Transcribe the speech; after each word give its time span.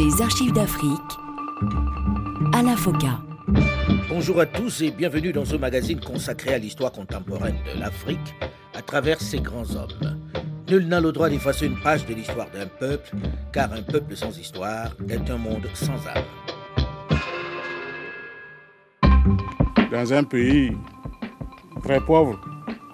Les 0.00 0.22
archives 0.22 0.52
d'Afrique. 0.54 1.12
Alain 2.54 2.74
Foka. 2.74 3.20
Bonjour 4.08 4.40
à 4.40 4.46
tous 4.46 4.80
et 4.80 4.90
bienvenue 4.90 5.30
dans 5.30 5.44
ce 5.44 5.56
magazine 5.56 6.00
consacré 6.00 6.54
à 6.54 6.58
l'histoire 6.58 6.90
contemporaine 6.90 7.58
de 7.66 7.78
l'Afrique 7.78 8.34
à 8.74 8.80
travers 8.80 9.20
ses 9.20 9.40
grands 9.40 9.76
hommes. 9.76 10.18
Nul 10.70 10.88
n'a 10.88 11.02
le 11.02 11.12
droit 11.12 11.28
d'effacer 11.28 11.66
une 11.66 11.78
page 11.78 12.06
de 12.06 12.14
l'histoire 12.14 12.46
d'un 12.50 12.66
peuple, 12.66 13.10
car 13.52 13.74
un 13.74 13.82
peuple 13.82 14.16
sans 14.16 14.38
histoire 14.38 14.88
est 15.06 15.28
un 15.28 15.36
monde 15.36 15.66
sans 15.74 15.92
âme. 15.92 16.24
Dans 19.92 20.12
un 20.14 20.24
pays 20.24 20.74
très 21.82 22.00
pauvre, 22.00 22.40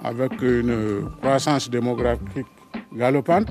avec 0.03 0.43
une 0.43 1.09
croissance 1.21 1.71
démographique 1.71 2.49
galopante, 2.93 3.47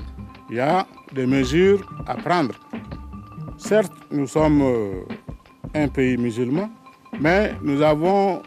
il 0.50 0.56
y 0.56 0.60
a 0.60 0.86
des 1.14 1.26
mesures 1.26 1.80
à 2.06 2.16
prendre. 2.16 2.52
Certes, 3.58 3.92
nous 4.10 4.26
sommes 4.26 4.60
euh, 4.62 5.02
un 5.74 5.88
pays 5.88 6.16
musulman, 6.16 6.68
mais 7.20 7.54
nous 7.62 7.80
avons 7.82 8.42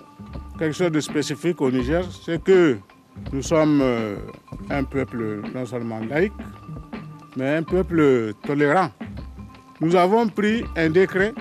quelque 0.57 0.73
chose 0.75 0.91
de 0.91 0.99
spécifique 0.99 1.59
au 1.61 1.71
Niger, 1.71 2.03
c'est 2.23 2.41
que 2.43 2.77
nous 3.33 3.41
sommes 3.41 3.79
euh, 3.81 4.17
un 4.69 4.83
peuple 4.83 5.41
non 5.53 5.65
seulement 5.65 5.99
laïque, 5.99 6.33
mais 7.35 7.55
un 7.55 7.63
peuple 7.63 8.33
tolérant. 8.45 8.91
Nous 9.81 9.95
avons 9.95 10.27
pris 10.27 10.63
un 10.75 10.89
décret 10.89 11.33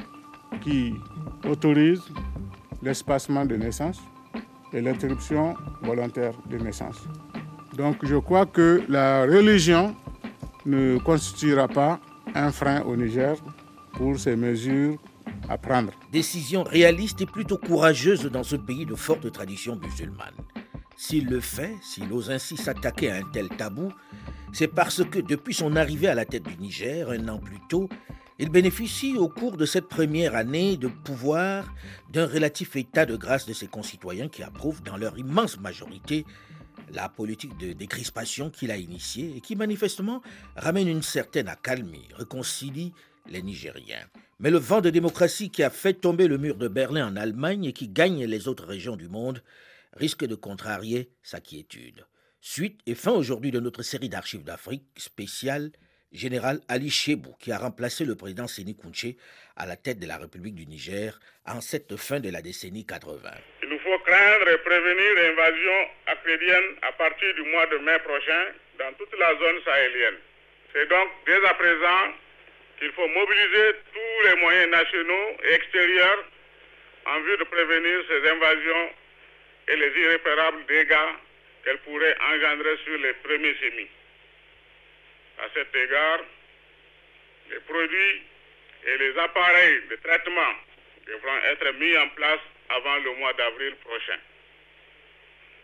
qui 0.62 0.94
autorise 1.48 2.02
l'espacement 2.82 3.44
de 3.44 3.56
naissance 3.56 4.00
et 4.72 4.80
l'interruption 4.80 5.54
volontaire 5.82 6.32
de 6.48 6.56
naissance. 6.58 7.06
Donc 7.76 7.96
je 8.02 8.16
crois 8.16 8.46
que 8.46 8.82
la 8.88 9.22
religion 9.22 9.94
ne 10.64 10.98
constituera 10.98 11.68
pas 11.68 12.00
un 12.34 12.50
frein 12.50 12.82
au 12.82 12.96
Niger 12.96 13.36
pour 13.98 14.16
ces 14.18 14.36
mesures 14.36 14.96
à 15.48 15.58
prendre. 15.58 15.92
Décision 16.12 16.62
réaliste 16.62 17.20
et 17.20 17.26
plutôt 17.26 17.58
courageuse 17.58 18.24
dans 18.30 18.44
ce 18.44 18.54
pays 18.56 18.86
de 18.86 18.94
forte 18.94 19.30
tradition 19.32 19.76
musulmane. 19.76 20.34
S'il 20.96 21.26
le 21.26 21.40
fait, 21.40 21.74
s'il 21.82 22.12
ose 22.12 22.30
ainsi 22.30 22.56
s'attaquer 22.56 23.10
à 23.10 23.16
un 23.16 23.22
tel 23.32 23.48
tabou, 23.48 23.92
c'est 24.52 24.68
parce 24.68 25.04
que 25.04 25.18
depuis 25.18 25.52
son 25.52 25.74
arrivée 25.76 26.06
à 26.08 26.14
la 26.14 26.24
tête 26.24 26.44
du 26.44 26.56
Niger, 26.56 27.10
un 27.10 27.28
an 27.28 27.38
plus 27.38 27.58
tôt, 27.68 27.88
il 28.38 28.50
bénéficie 28.50 29.16
au 29.16 29.28
cours 29.28 29.56
de 29.56 29.66
cette 29.66 29.88
première 29.88 30.36
année 30.36 30.76
de 30.76 30.86
pouvoir 30.86 31.74
d'un 32.12 32.26
relatif 32.26 32.76
état 32.76 33.04
de 33.04 33.16
grâce 33.16 33.46
de 33.46 33.52
ses 33.52 33.66
concitoyens 33.66 34.28
qui 34.28 34.44
approuvent 34.44 34.82
dans 34.82 34.96
leur 34.96 35.18
immense 35.18 35.58
majorité 35.58 36.24
la 36.92 37.08
politique 37.08 37.56
de 37.58 37.72
décrispation 37.72 38.48
qu'il 38.48 38.70
a 38.70 38.76
initiée 38.76 39.34
et 39.36 39.40
qui 39.40 39.56
manifestement 39.56 40.22
ramène 40.56 40.88
une 40.88 41.02
certaine 41.02 41.48
accalmie, 41.48 42.08
réconcilie 42.14 42.92
les 43.28 43.42
Nigériens. 43.42 44.06
Mais 44.40 44.50
le 44.50 44.58
vent 44.58 44.80
de 44.80 44.90
démocratie 44.90 45.50
qui 45.50 45.62
a 45.62 45.70
fait 45.70 45.94
tomber 45.94 46.28
le 46.28 46.38
mur 46.38 46.56
de 46.56 46.68
Berlin 46.68 47.08
en 47.08 47.16
Allemagne 47.16 47.64
et 47.64 47.72
qui 47.72 47.88
gagne 47.88 48.24
les 48.24 48.48
autres 48.48 48.66
régions 48.66 48.96
du 48.96 49.08
monde 49.08 49.42
risque 49.94 50.24
de 50.24 50.34
contrarier 50.34 51.10
sa 51.22 51.40
quiétude. 51.40 52.06
Suite 52.40 52.80
et 52.86 52.94
fin 52.94 53.12
aujourd'hui 53.12 53.50
de 53.50 53.60
notre 53.60 53.82
série 53.82 54.08
d'archives 54.08 54.44
d'Afrique 54.44 54.84
spéciale 54.96 55.70
général 56.12 56.60
Ali 56.68 56.88
Chebou, 56.90 57.34
qui 57.38 57.52
a 57.52 57.58
remplacé 57.58 58.04
le 58.04 58.14
président 58.14 58.46
Séni 58.46 58.76
Kounché 58.76 59.16
à 59.56 59.66
la 59.66 59.76
tête 59.76 59.98
de 59.98 60.06
la 60.06 60.16
République 60.16 60.54
du 60.54 60.66
Niger 60.66 61.18
en 61.46 61.60
cette 61.60 61.96
fin 61.96 62.20
de 62.20 62.30
la 62.30 62.40
décennie 62.40 62.86
80. 62.86 63.30
Il 63.62 63.68
nous 63.68 63.78
faut 63.80 63.98
craindre 64.06 64.48
et 64.48 64.58
prévenir 64.58 65.14
l'invasion 65.16 65.78
acrédienne 66.06 66.76
à 66.82 66.92
partir 66.92 67.34
du 67.34 67.42
mois 67.50 67.66
de 67.66 67.78
mai 67.78 67.98
prochain 68.04 68.44
dans 68.78 68.92
toute 68.96 69.18
la 69.18 69.30
zone 69.36 69.60
sahélienne. 69.64 70.18
C'est 70.72 70.88
donc 70.88 71.08
dès 71.26 71.44
à 71.46 71.54
présent 71.54 72.14
qu'il 72.78 72.92
faut 72.92 73.08
mobiliser 73.08 73.74
tous 73.92 74.28
les 74.28 74.34
moyens 74.36 74.70
nationaux 74.70 75.36
et 75.44 75.52
extérieurs 75.54 76.24
en 77.06 77.20
vue 77.20 77.36
de 77.36 77.44
prévenir 77.44 78.04
ces 78.08 78.28
invasions 78.28 78.92
et 79.68 79.76
les 79.76 80.00
irréparables 80.00 80.64
dégâts 80.66 81.12
qu'elles 81.64 81.78
pourraient 81.78 82.16
engendrer 82.32 82.76
sur 82.84 82.98
les 82.98 83.12
premiers 83.14 83.54
semis. 83.54 83.88
À 85.38 85.48
cet 85.54 85.74
égard, 85.74 86.20
les 87.50 87.60
produits 87.60 88.22
et 88.86 88.98
les 88.98 89.18
appareils 89.18 89.82
de 89.90 89.96
traitement 89.96 90.54
devront 91.06 91.38
être 91.50 91.72
mis 91.74 91.96
en 91.96 92.08
place 92.10 92.40
avant 92.70 92.96
le 92.98 93.12
mois 93.14 93.32
d'avril 93.32 93.74
prochain. 93.84 94.18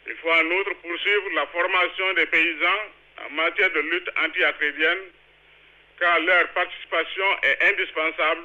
Il 0.06 0.14
faut 0.16 0.30
en 0.30 0.46
outre 0.50 0.74
poursuivre 0.74 1.30
la 1.34 1.46
formation 1.46 2.12
des 2.14 2.26
paysans 2.26 2.82
en 3.26 3.30
matière 3.30 3.70
de 3.70 3.80
lutte 3.80 4.10
anti-acrédienne, 4.24 4.98
car 5.98 6.20
leur 6.20 6.48
participation 6.48 7.42
est 7.42 7.62
indispensable 7.62 8.42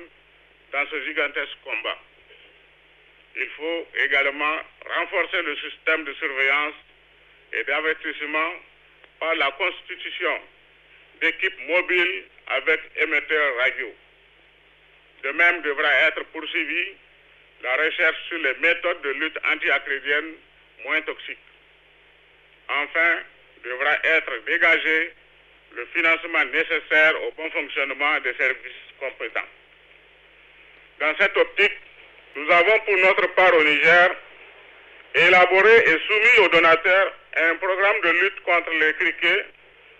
dans 0.72 0.86
ce 0.90 1.04
gigantesque 1.06 1.58
combat. 1.64 1.98
Il 3.36 3.50
faut 3.50 3.88
également 4.04 4.58
renforcer 4.86 5.42
le 5.42 5.56
système 5.58 6.04
de 6.04 6.14
surveillance 6.14 6.76
et 7.54 7.64
d'avertissement 7.64 8.52
par 9.20 9.36
la 9.36 9.52
constitution 9.52 10.40
d'équipes 11.22 11.68
mobiles 11.68 12.24
avec 12.48 12.82
émetteurs 12.98 13.58
radio. 13.58 13.94
De 15.24 15.32
même 15.32 15.62
devra 15.62 15.92
être 16.08 16.24
poursuivie 16.26 16.96
la 17.62 17.76
recherche 17.76 18.18
sur 18.28 18.38
les 18.38 18.54
méthodes 18.56 19.02
de 19.02 19.10
lutte 19.10 19.38
anti-acrédienne 19.52 20.34
moins 20.86 21.02
toxiques. 21.02 21.38
Enfin, 22.70 23.20
devra 23.64 23.98
être 24.04 24.46
dégagé 24.46 25.14
le 25.76 25.86
financement 25.94 26.46
nécessaire 26.46 27.14
au 27.24 27.32
bon 27.32 27.50
fonctionnement 27.52 28.20
des 28.22 28.34
services 28.34 28.86
compétents. 29.00 29.48
Dans 31.00 31.14
cette 31.20 31.38
optique, 31.38 31.78
nous 32.36 32.52
avons 32.52 32.80
pour 32.80 32.98
notre 32.98 33.28
part 33.36 33.54
au 33.56 33.64
Niger 33.64 34.10
élaboré 35.16 35.78
et 35.78 35.98
soumis 36.08 36.46
aux 36.46 36.50
donateurs 36.50 37.14
un 37.38 37.56
programme 37.56 38.02
de 38.04 38.10
lutte 38.10 38.40
contre 38.42 38.72
les 38.72 38.94
criquets 38.94 39.46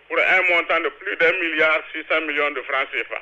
pour 0.08 0.18
un 0.20 0.42
montant 0.50 0.80
de 0.82 0.90
plus 0.90 1.16
d'un 1.18 1.32
milliard 1.40 1.82
six 1.94 2.04
cents 2.10 2.22
millions 2.22 2.52
de 2.52 2.62
francs 2.64 2.88
CFA. 2.92 3.22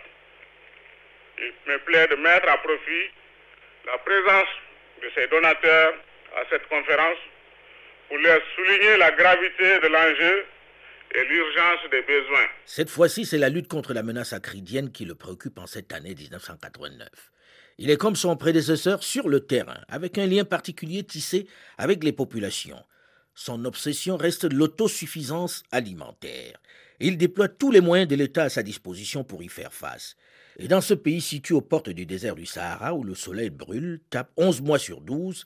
Il 1.40 1.54
me 1.68 1.78
plaît 1.80 2.08
de 2.08 2.16
mettre 2.16 2.50
à 2.50 2.58
profit 2.58 3.12
la 3.86 3.98
présence 4.00 4.50
de 5.02 5.12
ces 5.16 5.28
donateurs 5.28 5.94
à 6.38 6.42
cette 6.50 6.68
conférence 6.68 7.18
pour 8.08 8.18
leur 8.18 8.40
souligner 8.56 8.98
la 8.98 9.12
gravité 9.12 9.80
de 9.80 9.88
l'enjeu 9.88 10.46
et 11.16 11.24
l'urgence 11.26 11.90
des 11.92 12.02
besoins. 12.02 12.48
Cette 12.66 12.90
fois-ci, 12.90 13.26
c'est 13.26 13.38
la 13.38 13.50
lutte 13.50 13.68
contre 13.68 13.94
la 13.94 14.04
menace 14.04 14.34
acridienne 14.34 14.92
qui 14.92 15.06
le 15.06 15.16
préoccupe 15.16 15.60
en 15.60 15.68
cette 15.68 15.94
année 15.94 16.16
1989. 16.16 17.08
Il 17.80 17.90
est 17.90 17.98
comme 17.98 18.16
son 18.16 18.36
prédécesseur 18.36 19.04
sur 19.04 19.30
le 19.30 19.42
terrain, 19.42 19.80
avec 19.88 20.18
un 20.18 20.26
lien 20.26 20.46
particulier 20.46 21.04
tissé 21.04 21.48
avec 21.78 22.04
les 22.04 22.12
populations. 22.12 22.84
Son 23.36 23.66
obsession 23.66 24.18
reste 24.18 24.52
l'autosuffisance 24.52 25.64
alimentaire. 25.72 26.60
Il 27.00 27.18
déploie 27.18 27.50
tous 27.50 27.70
les 27.70 27.82
moyens 27.82 28.10
de 28.10 28.16
l'État 28.16 28.44
à 28.44 28.50
sa 28.50 28.64
disposition 28.64 29.24
pour 29.24 29.44
y 29.44 29.50
faire 29.50 29.74
face. 29.74 30.16
Et 30.58 30.68
dans 30.68 30.82
ce 30.82 30.96
pays 30.96 31.22
situé 31.22 31.54
aux 31.54 31.62
portes 31.62 31.92
du 31.92 32.08
désert 32.08 32.34
du 32.34 32.48
Sahara, 32.48 32.96
où 32.96 33.04
le 33.04 33.14
soleil 33.14 33.52
brûle, 33.52 34.02
tape 34.10 34.32
11 34.38 34.62
mois 34.62 34.80
sur 34.80 35.02
12, 35.02 35.46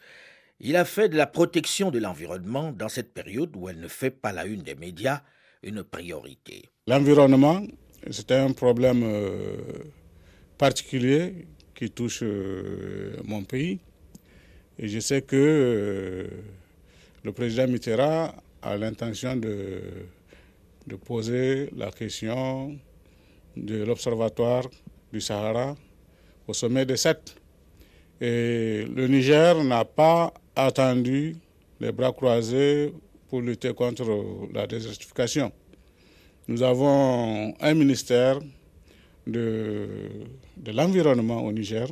il 0.61 0.77
a 0.77 0.85
fait 0.85 1.09
de 1.09 1.17
la 1.17 1.27
protection 1.27 1.91
de 1.91 1.99
l'environnement, 1.99 2.71
dans 2.71 2.87
cette 2.87 3.13
période 3.13 3.53
où 3.57 3.67
elle 3.67 3.81
ne 3.81 3.89
fait 3.89 4.11
pas 4.11 4.31
la 4.31 4.45
une 4.45 4.61
des 4.61 4.75
médias, 4.75 5.21
une 5.63 5.83
priorité. 5.83 6.63
L'environnement, 6.87 7.61
c'est 8.09 8.31
un 8.31 8.51
problème 8.51 9.03
euh, 9.03 9.57
particulier 10.57 11.45
qui 11.75 11.89
touche 11.89 12.21
euh, 12.23 13.15
mon 13.25 13.43
pays. 13.43 13.79
Et 14.79 14.87
je 14.87 14.99
sais 14.99 15.21
que 15.21 15.35
euh, 15.35 16.27
le 17.23 17.31
président 17.31 17.67
Mitterrand 17.67 18.33
a 18.61 18.77
l'intention 18.77 19.35
de, 19.35 19.81
de 20.87 20.95
poser 20.95 21.69
la 21.75 21.91
question 21.91 22.77
de 23.55 23.83
l'Observatoire 23.83 24.67
du 25.11 25.21
Sahara 25.21 25.75
au 26.47 26.53
sommet 26.53 26.85
des 26.85 26.97
sept. 26.97 27.35
Et 28.19 28.85
le 28.95 29.07
Niger 29.07 29.63
n'a 29.63 29.83
pas 29.85 30.33
attendu 30.55 31.35
les 31.79 31.91
bras 31.91 32.11
croisés 32.11 32.93
pour 33.31 33.39
lutter 33.41 33.73
contre 33.73 34.03
la 34.53 34.67
désertification. 34.67 35.53
Nous 36.49 36.61
avons 36.63 37.53
un 37.61 37.73
ministère 37.73 38.39
de, 39.25 39.87
de 40.57 40.71
l'environnement 40.73 41.41
au 41.45 41.53
Niger 41.53 41.87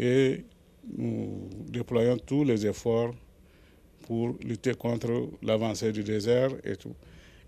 et 0.00 0.44
nous 0.96 1.48
déployons 1.68 2.16
tous 2.18 2.42
les 2.42 2.66
efforts 2.66 3.14
pour 4.08 4.34
lutter 4.44 4.74
contre 4.74 5.28
l'avancée 5.42 5.92
du 5.92 6.02
désert 6.02 6.50
et 6.64 6.74
tout. 6.74 6.94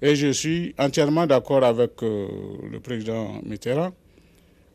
Et 0.01 0.15
je 0.15 0.31
suis 0.31 0.73
entièrement 0.79 1.27
d'accord 1.27 1.65
avec 1.65 2.01
euh, 2.05 2.29
le 2.71 2.79
président 2.79 3.41
Mitterrand. 3.45 3.91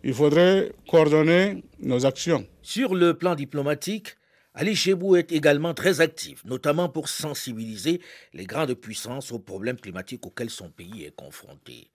Il 0.03 0.13
faudrait 0.13 0.73
coordonner 0.89 1.63
nos 1.79 2.05
actions. 2.05 2.45
Sur 2.61 2.95
le 2.95 3.13
plan 3.13 3.33
diplomatique, 3.33 4.09
Ali 4.57 4.74
Chebou 4.74 5.18
est 5.18 5.34
également 5.34 5.74
très 5.74 6.00
actif, 6.00 6.46
notamment 6.46 6.88
pour 6.88 7.10
sensibiliser 7.10 8.00
les 8.34 8.46
grandes 8.46 8.74
puissances 8.74 9.34
aux 9.34 9.40
problèmes 9.40 9.75
climatiques 9.80 10.25
auxquels 10.25 10.50
son 10.50 10.69
pays 10.69 11.04
est 11.04 11.13
confronté. 11.13 11.90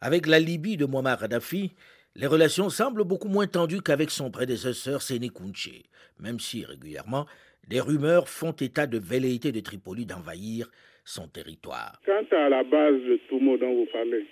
Avec 0.00 0.26
la 0.26 0.40
Libye 0.40 0.76
de 0.76 0.86
Muammar 0.86 1.20
Kadhafi, 1.20 1.70
Les 2.16 2.26
relations 2.26 2.68
semblent 2.68 3.04
beaucoup 3.04 3.28
moins 3.28 3.46
tendues 3.46 3.82
qu'avec 3.82 4.10
son 4.10 4.32
prédécesseur 4.32 5.00
Séné 5.00 5.28
Kounché, 5.28 5.84
même 6.18 6.40
si 6.40 6.64
régulièrement 6.64 7.26
des 7.68 7.80
rumeurs 7.80 8.28
font 8.28 8.50
état 8.50 8.88
de 8.88 8.98
velléité 8.98 9.52
de 9.52 9.60
Tripoli 9.60 10.06
d'envahir 10.06 10.68
son 11.04 11.28
territoire. 11.28 12.00
Quant 12.04 12.26
à 12.36 12.48
la 12.48 12.64
base 12.64 13.00
de 13.02 13.20
Toumo 13.28 13.56
dont 13.56 13.72
vous 13.72 13.86
parlez, 13.92 14.26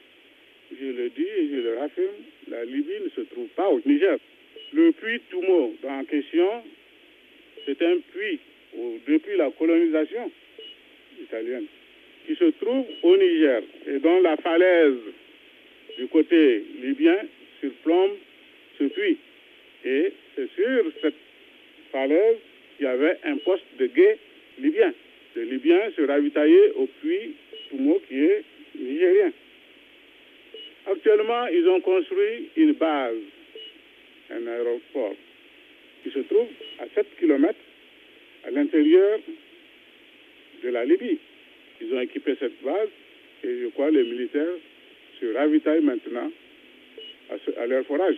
je 0.73 0.87
le 0.87 1.11
dis 1.11 1.23
et 1.23 1.49
je 1.51 1.61
le 1.63 1.79
raffirme, 1.79 2.17
la 2.49 2.65
Libye 2.65 2.99
ne 3.05 3.11
se 3.11 3.21
trouve 3.31 3.49
pas 3.55 3.69
au 3.69 3.81
Niger. 3.87 4.19
Le 4.73 4.91
puits 4.93 5.23
Toumo 5.31 5.73
en 5.89 6.05
question, 6.05 6.65
c'est 7.67 7.81
un 7.83 7.99
puits 8.13 8.39
depuis 9.07 9.37
la 9.37 9.51
colonisation 9.51 10.31
italienne 11.21 11.67
qui 12.27 12.35
se 12.37 12.45
trouve 12.61 12.85
au 13.03 13.17
Niger 13.17 13.63
et 13.87 13.99
dont 13.99 14.21
la 14.21 14.37
falaise 14.37 14.99
du 15.99 16.07
côté 16.09 16.63
libyen 16.83 17.17
surplombe 17.61 18.13
ce 18.79 18.85
puits. 18.85 19.17
Et 19.85 20.13
c'est 20.37 20.49
sur 20.55 20.85
cette 21.01 21.15
falaise 21.91 22.37
qu'il 22.77 22.85
y 22.87 22.89
avait 22.89 23.17
un 23.25 23.37
poste 23.39 23.65
de 23.79 23.87
guet 23.87 24.19
libyen. 24.61 24.93
Les 25.37 25.45
Libyens 25.45 25.91
se 25.97 26.03
ravitaillaient 26.03 26.73
au 26.77 26.87
puits 27.01 27.35
Toumo 27.71 28.01
qui 28.09 28.25
est 28.25 28.45
nigérien. 28.79 29.33
Actuellement, 30.91 31.47
ils 31.47 31.69
ont 31.69 31.81
construit 31.81 32.49
une 32.57 32.73
base, 32.73 33.15
un 34.31 34.47
aéroport, 34.47 35.15
se 36.11 36.21
trouve 36.21 36.49
à 36.79 36.85
7 36.95 37.07
km 37.19 37.55
à 38.45 38.51
l'intérieur 38.51 39.19
de 40.63 40.69
la 40.69 40.85
Libye. 40.85 41.19
Ils 41.81 41.95
ont 41.95 42.01
équipé 42.01 42.35
cette 42.39 42.61
base 42.63 42.89
et 43.45 43.61
je 43.63 43.67
crois 43.69 43.91
les 43.91 44.05
militaires 44.05 44.57
se 45.21 45.27
ravitaillent 45.35 45.83
maintenant 45.83 46.31
à, 47.59 47.67
leur 47.67 47.85
forage. 47.87 48.17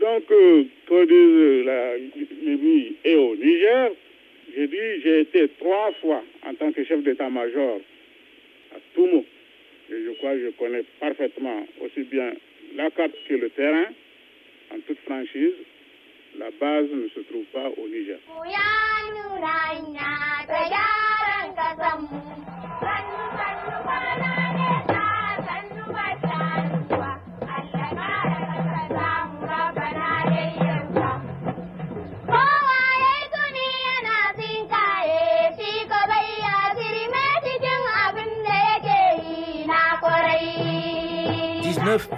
Donc, 0.00 0.30
euh, 0.30 0.64
disent 1.06 1.64
la 1.66 1.96
Libye 1.96 2.94
et 3.04 3.14
au 3.16 3.34
Niger, 3.36 3.90
j'ai 4.56 4.66
dit, 4.66 5.02
j'ai 5.02 5.20
été 5.20 5.48
trois 5.58 5.92
fois 6.00 6.22
en 6.46 6.54
tant 6.54 6.72
que 6.72 6.84
chef 6.84 7.02
d'état-major 7.02 7.80
à 8.74 8.78
Toumo. 8.94 9.24
Et 9.90 9.94
je 10.04 10.10
crois 10.18 10.34
que 10.34 10.40
je 10.44 10.50
connais 10.50 10.84
parfaitement 11.00 11.66
aussi 11.80 12.02
bien 12.02 12.32
la 12.76 12.90
carte 12.90 13.12
que 13.28 13.34
le 13.34 13.50
terrain, 13.50 13.86
en 14.72 14.78
toute 14.86 14.98
franchise. 15.00 15.54
La 16.36 16.50
base 16.60 16.90
ne 16.90 17.08
se 17.08 17.20
trouve 17.28 17.44
pas 17.52 17.68
au 17.80 17.88
Niger. 17.88 18.18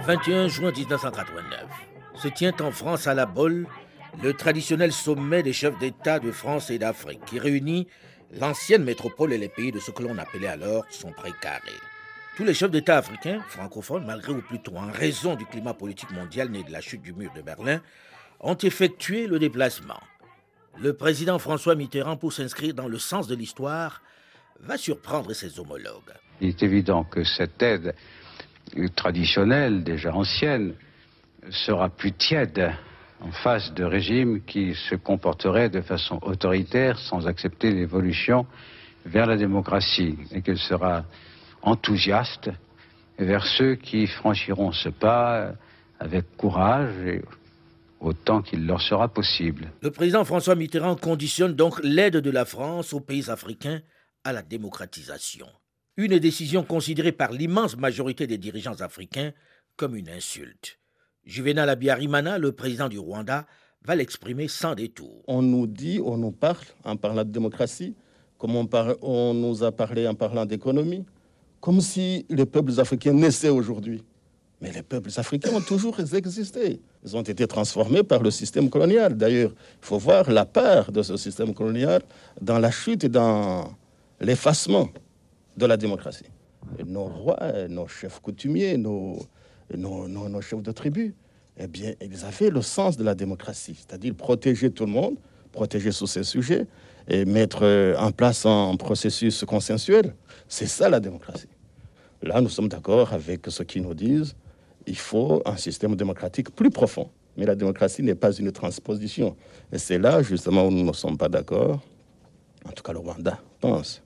21 0.05 0.47
juin 0.49 0.71
1989 0.71 1.65
se 2.15 2.27
tient 2.27 2.53
en 2.59 2.71
France 2.71 3.07
à 3.07 3.13
la 3.13 3.25
Bolle 3.25 3.65
le 4.21 4.33
traditionnel 4.33 4.91
sommet 4.91 5.43
des 5.43 5.53
chefs 5.53 5.77
d'État 5.79 6.19
de 6.19 6.31
France 6.31 6.69
et 6.69 6.77
d'Afrique 6.77 7.23
qui 7.25 7.39
réunit 7.39 7.87
l'ancienne 8.39 8.83
métropole 8.83 9.33
et 9.33 9.37
les 9.37 9.49
pays 9.49 9.71
de 9.71 9.79
ce 9.79 9.91
que 9.91 10.03
l'on 10.03 10.17
appelait 10.17 10.47
alors 10.47 10.85
son 10.89 11.11
précaré. 11.11 11.71
Tous 12.37 12.43
les 12.43 12.53
chefs 12.53 12.71
d'État 12.71 12.97
africains, 12.97 13.41
francophones, 13.47 14.05
malgré 14.05 14.31
ou 14.31 14.41
plutôt 14.41 14.75
en 14.75 14.91
raison 14.91 15.35
du 15.35 15.45
climat 15.45 15.73
politique 15.73 16.11
mondial 16.11 16.49
né 16.49 16.63
de 16.63 16.71
la 16.71 16.81
chute 16.81 17.01
du 17.01 17.13
mur 17.13 17.31
de 17.35 17.41
Berlin, 17.41 17.81
ont 18.39 18.55
effectué 18.55 19.27
le 19.27 19.37
déplacement. 19.39 19.99
Le 20.79 20.93
président 20.93 21.39
François 21.39 21.75
Mitterrand, 21.75 22.15
pour 22.15 22.31
s'inscrire 22.31 22.73
dans 22.73 22.87
le 22.87 22.97
sens 22.97 23.27
de 23.27 23.35
l'histoire, 23.35 24.01
va 24.61 24.77
surprendre 24.77 25.33
ses 25.33 25.59
homologues. 25.59 26.13
Il 26.39 26.49
est 26.49 26.63
évident 26.63 27.03
que 27.03 27.23
cette 27.23 27.61
aide 27.61 27.95
traditionnelle, 28.95 29.83
déjà 29.83 30.13
ancienne, 30.13 30.73
sera 31.49 31.89
plus 31.89 32.13
tiède 32.13 32.71
en 33.21 33.31
face 33.31 33.73
de 33.73 33.83
régimes 33.83 34.41
qui 34.43 34.73
se 34.89 34.95
comporteraient 34.95 35.69
de 35.69 35.81
façon 35.81 36.19
autoritaire 36.23 36.97
sans 36.97 37.27
accepter 37.27 37.71
l'évolution 37.71 38.45
vers 39.05 39.25
la 39.25 39.37
démocratie 39.37 40.17
et 40.31 40.41
qu'elle 40.41 40.57
sera 40.57 41.05
enthousiaste 41.61 42.49
vers 43.19 43.45
ceux 43.45 43.75
qui 43.75 44.07
franchiront 44.07 44.71
ce 44.71 44.89
pas 44.89 45.53
avec 45.99 46.35
courage 46.35 46.95
et 47.05 47.21
autant 47.99 48.41
qu'il 48.41 48.65
leur 48.65 48.81
sera 48.81 49.07
possible. 49.07 49.71
Le 49.81 49.91
président 49.91 50.25
François 50.25 50.55
Mitterrand 50.55 50.95
conditionne 50.95 51.53
donc 51.53 51.79
l'aide 51.83 52.17
de 52.17 52.31
la 52.31 52.45
France 52.45 52.93
aux 52.93 52.99
pays 52.99 53.29
africains 53.29 53.81
à 54.23 54.33
la 54.33 54.41
démocratisation. 54.41 55.47
Une 55.97 56.17
décision 56.17 56.63
considérée 56.63 57.11
par 57.11 57.31
l'immense 57.31 57.77
majorité 57.77 58.25
des 58.25 58.39
dirigeants 58.39 58.81
africains 58.81 59.31
comme 59.75 59.95
une 59.95 60.09
insulte. 60.09 60.79
Juvenal 61.25 61.69
Abiyarimana, 61.69 62.37
le 62.37 62.51
président 62.51 62.89
du 62.89 62.99
Rwanda, 62.99 63.45
va 63.83 63.95
l'exprimer 63.95 64.47
sans 64.47 64.75
détour. 64.75 65.23
On 65.27 65.41
nous 65.41 65.67
dit, 65.67 65.99
on 66.03 66.17
nous 66.17 66.31
parle 66.31 66.65
en 66.83 66.95
parlant 66.95 67.23
de 67.23 67.29
démocratie, 67.29 67.95
comme 68.37 68.55
on, 68.55 68.67
on 69.01 69.33
nous 69.33 69.63
a 69.63 69.71
parlé 69.71 70.07
en 70.07 70.15
parlant 70.15 70.45
d'économie, 70.45 71.05
comme 71.59 71.81
si 71.81 72.25
les 72.29 72.45
peuples 72.45 72.79
africains 72.79 73.13
naissaient 73.13 73.49
aujourd'hui. 73.49 74.03
Mais 74.61 74.71
les 74.71 74.83
peuples 74.83 75.09
africains 75.17 75.53
ont 75.55 75.61
toujours 75.61 75.99
existé. 75.99 76.81
Ils 77.03 77.17
ont 77.17 77.23
été 77.23 77.47
transformés 77.47 78.03
par 78.03 78.21
le 78.21 78.29
système 78.29 78.69
colonial. 78.69 79.17
D'ailleurs, 79.17 79.51
il 79.51 79.85
faut 79.85 79.97
voir 79.97 80.29
la 80.29 80.45
part 80.45 80.91
de 80.91 81.01
ce 81.01 81.17
système 81.17 81.53
colonial 81.53 82.03
dans 82.39 82.59
la 82.59 82.69
chute 82.69 83.03
et 83.03 83.09
dans 83.09 83.73
l'effacement 84.19 84.89
de 85.57 85.65
la 85.65 85.77
démocratie. 85.77 86.29
nos 86.85 87.05
rois, 87.05 87.67
nos 87.69 87.87
chefs 87.87 88.19
coutumiers, 88.19 88.77
nos, 88.77 89.17
nos, 89.77 90.41
chefs 90.41 90.61
de 90.61 90.71
tribu, 90.71 91.15
eh 91.57 91.67
bien, 91.67 91.93
ils 92.01 92.25
avaient 92.25 92.49
le 92.49 92.61
sens 92.61 92.97
de 92.97 93.03
la 93.03 93.15
démocratie, 93.15 93.75
c'est-à-dire 93.75 94.15
protéger 94.15 94.71
tout 94.71 94.85
le 94.85 94.91
monde, 94.91 95.15
protéger 95.51 95.91
sur 95.91 96.07
ces 96.07 96.23
sujets 96.23 96.65
et 97.07 97.25
mettre 97.25 97.95
en 97.99 98.11
place 98.11 98.45
un 98.45 98.75
processus 98.75 99.43
consensuel. 99.45 100.15
C'est 100.47 100.67
ça 100.67 100.89
la 100.89 100.99
démocratie. 100.99 101.49
Là, 102.21 102.39
nous 102.39 102.49
sommes 102.49 102.67
d'accord 102.69 103.13
avec 103.13 103.47
ce 103.47 103.63
qu'ils 103.63 103.81
nous 103.81 103.93
disent. 103.93 104.35
Il 104.85 104.97
faut 104.97 105.41
un 105.45 105.57
système 105.57 105.95
démocratique 105.95 106.51
plus 106.55 106.69
profond. 106.69 107.09
Mais 107.37 107.45
la 107.45 107.55
démocratie 107.55 108.03
n'est 108.03 108.15
pas 108.15 108.31
une 108.33 108.51
transposition. 108.51 109.35
Et 109.71 109.77
c'est 109.77 109.97
là, 109.97 110.21
justement, 110.21 110.67
où 110.67 110.71
nous 110.71 110.83
ne 110.83 110.93
sommes 110.93 111.17
pas 111.17 111.29
d'accord. 111.29 111.79
En 112.65 112.71
tout 112.71 112.83
cas, 112.83 112.93
le 112.93 112.99
Rwanda 112.99 113.39
pense 113.59 114.03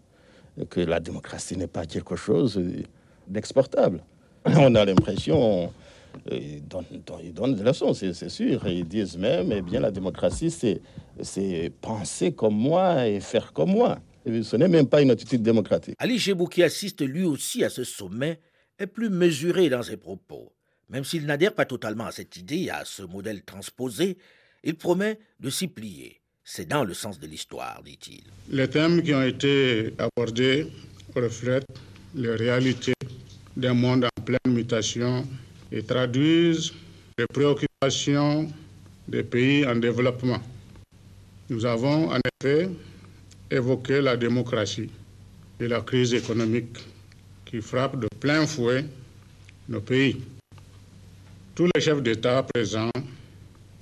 que 0.69 0.79
la 0.79 0.99
démocratie 0.99 1.57
n'est 1.57 1.67
pas 1.67 1.85
quelque 1.85 2.15
chose 2.15 2.61
d'exportable. 3.27 4.01
On 4.57 4.75
a 4.75 4.85
l'impression, 4.85 5.73
euh, 6.31 6.39
ils 7.23 7.33
donnent, 7.33 7.55
des 7.55 7.63
leçons, 7.63 7.93
c'est 7.93 8.29
sûr, 8.29 8.67
ils 8.67 8.87
disent 8.87 9.17
même, 9.17 9.51
eh 9.51 9.61
bien, 9.61 9.79
la 9.79 9.89
démocratie, 9.91 10.51
c'est 10.51 11.71
penser 11.81 12.33
comme 12.33 12.55
moi 12.55 13.07
et 13.07 13.19
faire 13.19 13.53
comme 13.53 13.71
moi. 13.71 13.97
ce 14.25 14.55
n'est 14.55 14.67
même 14.67 14.87
pas 14.87 15.01
une 15.01 15.09
attitude 15.09 15.41
démocratique. 15.41 15.95
Ali 15.97 16.19
Chebou, 16.19 16.45
qui 16.45 16.61
assiste 16.61 17.01
lui 17.01 17.25
aussi 17.25 17.63
à 17.63 17.69
ce 17.69 17.83
sommet, 17.83 18.39
est 18.77 18.87
plus 18.87 19.09
mesuré 19.09 19.69
dans 19.69 19.81
ses 19.81 19.97
propos. 19.97 20.51
Même 20.89 21.03
s'il 21.03 21.25
n'adhère 21.25 21.53
pas 21.53 21.65
totalement 21.65 22.05
à 22.05 22.11
cette 22.11 22.37
idée, 22.37 22.69
à 22.69 22.83
ce 22.85 23.01
modèle 23.01 23.41
transposé, 23.43 24.17
il 24.63 24.75
promet 24.75 25.17
de 25.39 25.49
s'y 25.49 25.67
plier. 25.67 26.21
C'est 26.43 26.67
dans 26.67 26.83
le 26.83 26.93
sens 26.93 27.19
de 27.19 27.25
l'histoire, 27.25 27.81
dit-il. 27.83 28.21
Les 28.55 28.67
thèmes 28.67 29.01
qui 29.01 29.15
ont 29.15 29.23
été 29.23 29.95
abordés 29.97 30.67
reflètent 31.15 31.65
les 32.13 32.35
réalités 32.35 32.94
d'un 33.55 33.73
monde 33.73 34.05
en 34.05 34.21
pleine 34.21 34.53
mutation 34.53 35.25
et 35.71 35.81
traduisent 35.83 36.73
les 37.17 37.25
préoccupations 37.27 38.51
des 39.07 39.23
pays 39.23 39.65
en 39.65 39.75
développement. 39.75 40.41
Nous 41.49 41.65
avons 41.65 42.11
en 42.11 42.19
effet 42.41 42.69
évoqué 43.51 44.01
la 44.01 44.17
démocratie 44.17 44.89
et 45.59 45.67
la 45.67 45.81
crise 45.81 46.13
économique 46.13 46.77
qui 47.45 47.61
frappe 47.61 47.99
de 47.99 48.07
plein 48.19 48.45
fouet 48.45 48.85
nos 49.69 49.81
pays. 49.81 50.17
Tous 51.53 51.69
les 51.73 51.81
chefs 51.81 52.01
d'État 52.01 52.43
présents 52.43 52.91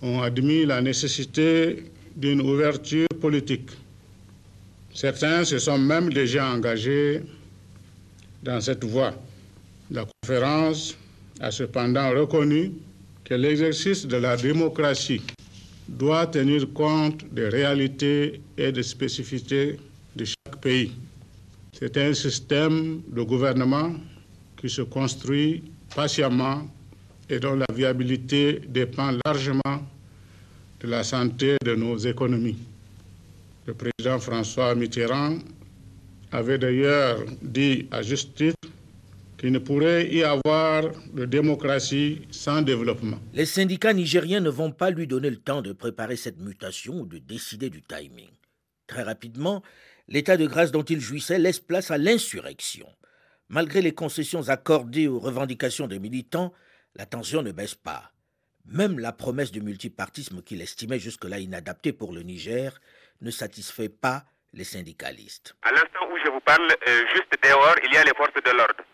ont 0.02 0.22
admis 0.22 0.66
la 0.66 0.82
nécessité 0.82 1.86
d'une 2.16 2.42
ouverture 2.42 3.08
politique. 3.20 3.72
Certains 4.94 5.44
se 5.44 5.58
sont 5.58 5.80
même 5.80 6.14
déjà 6.14 6.48
engagés 6.52 7.22
dans 8.44 8.62
cette 8.62 8.84
voie. 8.84 9.14
La 9.94 10.06
conférence 10.06 10.98
a 11.40 11.52
cependant 11.52 12.10
reconnu 12.10 12.72
que 13.24 13.36
l'exercice 13.36 14.08
de 14.08 14.18
la 14.18 14.36
démocratie 14.36 15.22
doit 15.88 16.26
tenir 16.26 16.66
compte 16.74 17.24
des 17.32 17.48
réalités 17.50 18.42
et 18.58 18.72
des 18.72 18.82
spécificités 18.82 19.78
de 20.16 20.26
chaque 20.26 20.60
pays. 20.62 20.94
C'est 21.74 21.96
un 21.98 22.12
système 22.16 23.04
de 23.08 23.22
gouvernement 23.22 23.94
qui 24.58 24.68
se 24.68 24.82
construit 24.82 25.62
patiemment 25.96 26.68
et 27.30 27.40
dont 27.40 27.54
la 27.56 27.68
viabilité 27.72 28.62
dépend 28.68 29.12
largement 29.24 29.78
de 30.80 30.88
la 30.88 31.04
santé 31.04 31.58
de 31.64 31.76
nos 31.76 31.98
économies. 31.98 32.58
Le 33.68 33.76
président 33.76 34.18
François 34.18 34.74
Mitterrand 34.74 35.38
avait 36.32 36.58
d'ailleurs 36.58 37.20
dit 37.44 37.86
à 37.92 38.02
juste 38.02 38.34
titre 38.34 38.73
qu'il 39.44 39.52
ne 39.52 39.60
pourrait 39.60 40.08
y 40.08 40.24
avoir 40.24 40.84
de 41.12 41.26
démocratie 41.26 42.26
sans 42.32 42.62
développement. 42.62 43.18
Les 43.34 43.46
syndicats 43.46 43.92
nigériens 43.92 44.40
ne 44.40 44.50
vont 44.50 44.72
pas 44.72 44.90
lui 44.90 45.06
donner 45.06 45.30
le 45.30 45.36
temps 45.36 45.62
de 45.62 45.74
préparer 45.74 46.16
cette 46.16 46.38
mutation 46.40 47.02
ou 47.02 47.06
de 47.06 47.18
décider 47.18 47.70
du 47.70 47.82
timing. 47.82 48.30
Très 48.88 49.04
rapidement, 49.04 49.62
l'état 50.08 50.38
de 50.38 50.46
grâce 50.48 50.72
dont 50.72 50.84
il 50.84 51.02
jouissait 51.02 51.40
laisse 51.40 51.60
place 51.60 51.92
à 51.92 51.98
l'insurrection. 51.98 52.88
Malgré 53.50 53.82
les 53.82 53.94
concessions 53.94 54.48
accordées 54.48 55.10
aux 55.10 55.20
revendications 55.20 55.88
des 55.88 56.00
militants, 56.00 56.54
la 56.96 57.06
tension 57.06 57.42
ne 57.42 57.52
baisse 57.52 57.76
pas. 57.76 58.14
Même 58.66 58.98
la 58.98 59.12
promesse 59.12 59.52
du 59.52 59.60
multipartisme 59.60 60.42
qu'il 60.42 60.62
estimait 60.62 61.00
jusque-là 61.00 61.40
inadaptée 61.40 61.92
pour 61.92 62.14
le 62.14 62.22
Niger 62.22 62.80
ne 63.20 63.30
satisfait 63.30 63.90
pas 63.90 64.24
les 64.54 64.64
syndicalistes. 64.64 65.54
À 65.64 65.72
l'instant 65.74 66.08
où 66.10 66.18
je 66.26 66.32
vous 66.32 66.40
parle, 66.40 66.66
euh, 66.88 67.02
juste 67.14 67.34
dehors, 67.44 67.76
il 67.86 67.94
y 67.94 67.98
a 67.98 68.06
les 68.06 68.14
forces 68.16 68.32
de 68.36 68.52
l'ordre. 68.58 68.86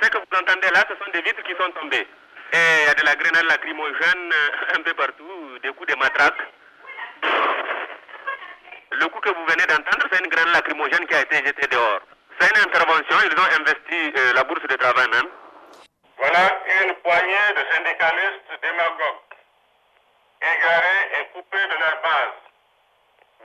Ce 0.00 0.08
que 0.08 0.16
vous 0.16 0.38
entendez 0.38 0.70
là, 0.70 0.84
ce 0.88 0.96
sont 1.04 1.10
des 1.12 1.20
vitres 1.20 1.42
qui 1.42 1.54
sont 1.54 1.70
tombées. 1.72 2.08
Et 2.52 2.56
il 2.56 2.86
y 2.86 2.88
a 2.88 2.94
de 2.94 3.04
la 3.04 3.14
grenade 3.14 3.44
lacrymogène 3.44 4.32
euh, 4.32 4.78
un 4.78 4.82
peu 4.82 4.94
partout, 4.94 5.58
des 5.62 5.68
coups 5.72 5.92
de 5.92 5.98
matraque. 5.98 6.40
Le 8.90 9.06
coup 9.08 9.20
que 9.20 9.30
vous 9.30 9.46
venez 9.46 9.66
d'entendre, 9.66 10.06
c'est 10.10 10.24
une 10.24 10.30
grenade 10.30 10.54
lacrymogène 10.54 11.06
qui 11.06 11.14
a 11.14 11.20
été 11.20 11.36
jetée 11.44 11.66
dehors. 11.66 12.00
C'est 12.38 12.50
une 12.50 12.62
intervention, 12.62 13.16
ils 13.24 13.38
ont 13.38 13.60
investi 13.60 14.12
euh, 14.16 14.32
la 14.34 14.44
bourse 14.44 14.66
de 14.66 14.76
travail 14.76 15.08
même. 15.10 15.28
Voilà 16.16 16.60
une 16.82 16.94
poignée 16.94 17.52
de 17.56 17.62
syndicalistes 17.74 18.52
démagogues, 18.62 19.36
égarés 20.40 21.20
et 21.20 21.26
coupés 21.32 21.66
de 21.68 21.78
leur 21.80 22.00
base, 22.00 22.38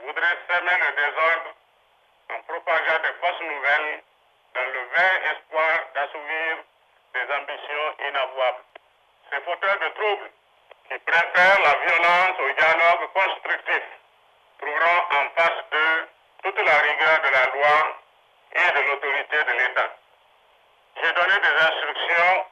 voudraient 0.04 0.38
semer 0.48 0.78
le 0.80 0.90
désordre 0.96 1.54
en 2.30 2.42
propageant 2.42 3.00
de 3.04 3.12
fausses 3.20 3.40
nouvelles 3.40 4.02
dans 4.54 4.68
le 4.72 4.80
vain 4.94 5.12
espoir 5.32 5.78
d'assouvir 5.94 6.56
des 7.14 7.32
Ces 8.38 9.40
fauteurs 9.40 9.78
de 9.80 9.88
troubles 9.98 10.30
qui 10.88 10.98
préfèrent 10.98 11.60
la 11.60 11.74
violence 11.74 12.38
au 12.38 12.50
dialogue 12.54 13.10
constructif 13.12 13.82
trouveront 14.58 15.02
en 15.10 15.24
face 15.34 15.64
d'eux 15.72 16.06
toute 16.44 16.58
la 16.62 16.78
rigueur 16.78 17.18
de 17.18 17.30
la 17.34 17.46
loi 17.50 17.98
et 18.54 18.70
de 18.78 18.86
l'autorité 18.86 19.38
de 19.42 19.52
l'État. 19.58 19.90
J'ai 21.02 21.12
donné 21.18 21.34
des 21.34 21.54
instructions 21.66 22.46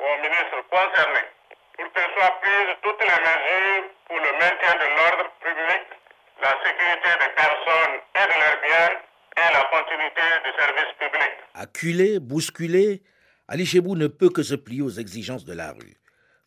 aux 0.00 0.16
ministres 0.18 0.62
concernés 0.68 1.30
pour 1.78 1.92
que 1.92 2.00
soient 2.00 2.40
prises 2.42 2.74
toutes 2.82 3.00
les 3.00 3.20
mesures 3.22 3.84
pour 4.08 4.18
le 4.18 4.32
maintien 4.32 4.74
de 4.82 4.88
l'ordre 4.98 5.30
public, 5.38 5.84
la 6.42 6.54
sécurité 6.58 7.10
des 7.22 7.32
personnes 7.38 7.96
et 8.18 8.26
de 8.26 8.34
leurs 8.34 8.60
biens 8.66 8.98
et 9.38 9.54
la 9.54 9.62
continuité 9.70 10.26
du 10.44 10.50
service 10.58 10.92
public. 10.98 11.32
Acculé, 11.54 12.18
bousculé, 12.18 13.02
Ali 13.52 13.66
Chebou 13.66 13.96
ne 13.96 14.06
peut 14.06 14.30
que 14.30 14.44
se 14.44 14.54
plier 14.54 14.80
aux 14.80 14.90
exigences 14.90 15.44
de 15.44 15.52
la 15.52 15.72
rue. 15.72 15.96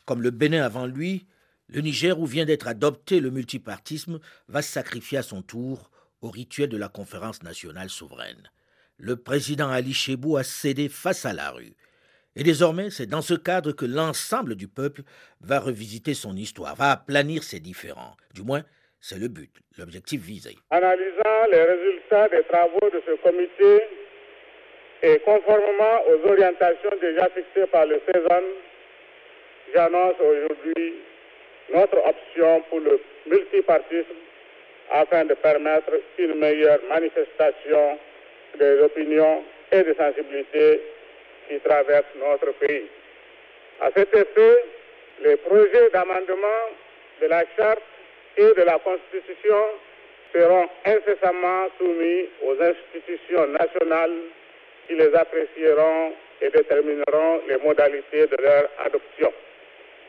Comme 0.06 0.22
le 0.22 0.32
Bénin 0.32 0.64
avant 0.64 0.86
lui, 0.86 1.28
le 1.68 1.82
Niger, 1.82 2.18
où 2.18 2.26
vient 2.26 2.46
d'être 2.46 2.66
adopté 2.66 3.20
le 3.20 3.30
multipartisme, 3.30 4.22
va 4.48 4.62
sacrifier 4.62 5.18
à 5.18 5.22
son 5.22 5.42
tour 5.42 5.92
au 6.22 6.30
rituel 6.30 6.70
de 6.70 6.78
la 6.78 6.88
conférence 6.88 7.44
nationale 7.44 7.90
souveraine. 7.90 8.50
Le 8.98 9.18
président 9.18 9.70
Ali 9.70 9.94
Chebou 9.94 10.38
a 10.38 10.44
cédé 10.44 10.88
face 10.88 11.26
à 11.26 11.34
la 11.34 11.52
rue. 11.52 11.74
Et 12.38 12.44
désormais, 12.44 12.90
c'est 12.90 13.06
dans 13.06 13.22
ce 13.22 13.34
cadre 13.34 13.74
que 13.74 13.86
l'ensemble 13.86 14.56
du 14.56 14.70
peuple 14.70 15.02
va 15.42 15.60
revisiter 15.60 16.14
son 16.14 16.38
histoire, 16.38 16.74
va 16.78 16.92
aplanir 16.92 17.44
ses 17.44 17.60
différends. 17.60 18.16
Du 18.34 18.44
moins, 18.44 18.64
c'est 19.02 19.20
le 19.20 19.28
but, 19.28 19.52
l'objectif 19.78 20.22
visé. 20.22 20.56
Analysant 20.70 21.52
les 21.52 21.64
résultats 21.66 22.30
des 22.30 22.44
travaux 22.48 22.90
de 22.94 23.02
ce 23.06 23.22
comité 23.22 23.84
et 25.04 25.20
conformément 25.20 26.02
aux 26.08 26.30
orientations 26.30 26.96
déjà 27.02 27.28
fixées 27.36 27.68
par 27.68 27.86
le 27.86 28.00
CESAN, 28.08 28.44
j'annonce 29.74 30.16
aujourd'hui 30.20 30.94
notre 31.74 31.98
option 32.08 32.62
pour 32.70 32.80
le 32.80 33.00
multipartisme 33.26 34.16
afin 34.92 35.26
de 35.26 35.34
permettre 35.34 35.92
une 36.18 36.36
meilleure 36.36 36.80
manifestation 36.88 38.00
des 38.58 38.80
opinions 38.80 39.44
et 39.74 39.84
des 39.84 39.94
sensibilités 39.94 40.82
qui 41.50 41.60
traversent 41.60 42.16
notre 42.16 42.54
pays. 42.60 42.86
À 43.82 43.90
cet 43.96 44.16
effet, 44.16 44.64
les 45.22 45.36
projets 45.38 45.90
d'amendement 45.92 46.64
de 47.22 47.28
la 47.28 47.44
charte 47.58 47.82
et 48.38 48.54
de 48.54 48.62
la 48.62 48.80
Constitution 48.80 49.64
seront 50.34 50.68
incessamment 50.86 51.68
soumis 51.78 52.26
aux 52.46 52.56
institutions 52.62 53.48
nationales 53.48 54.18
qui 54.88 54.96
les 54.96 55.14
apprécieront 55.14 56.14
et 56.42 56.50
détermineront 56.50 57.42
les 57.48 57.58
modalités 57.58 58.28
de 58.28 58.38
leur 58.42 58.70
adoption. 58.86 59.32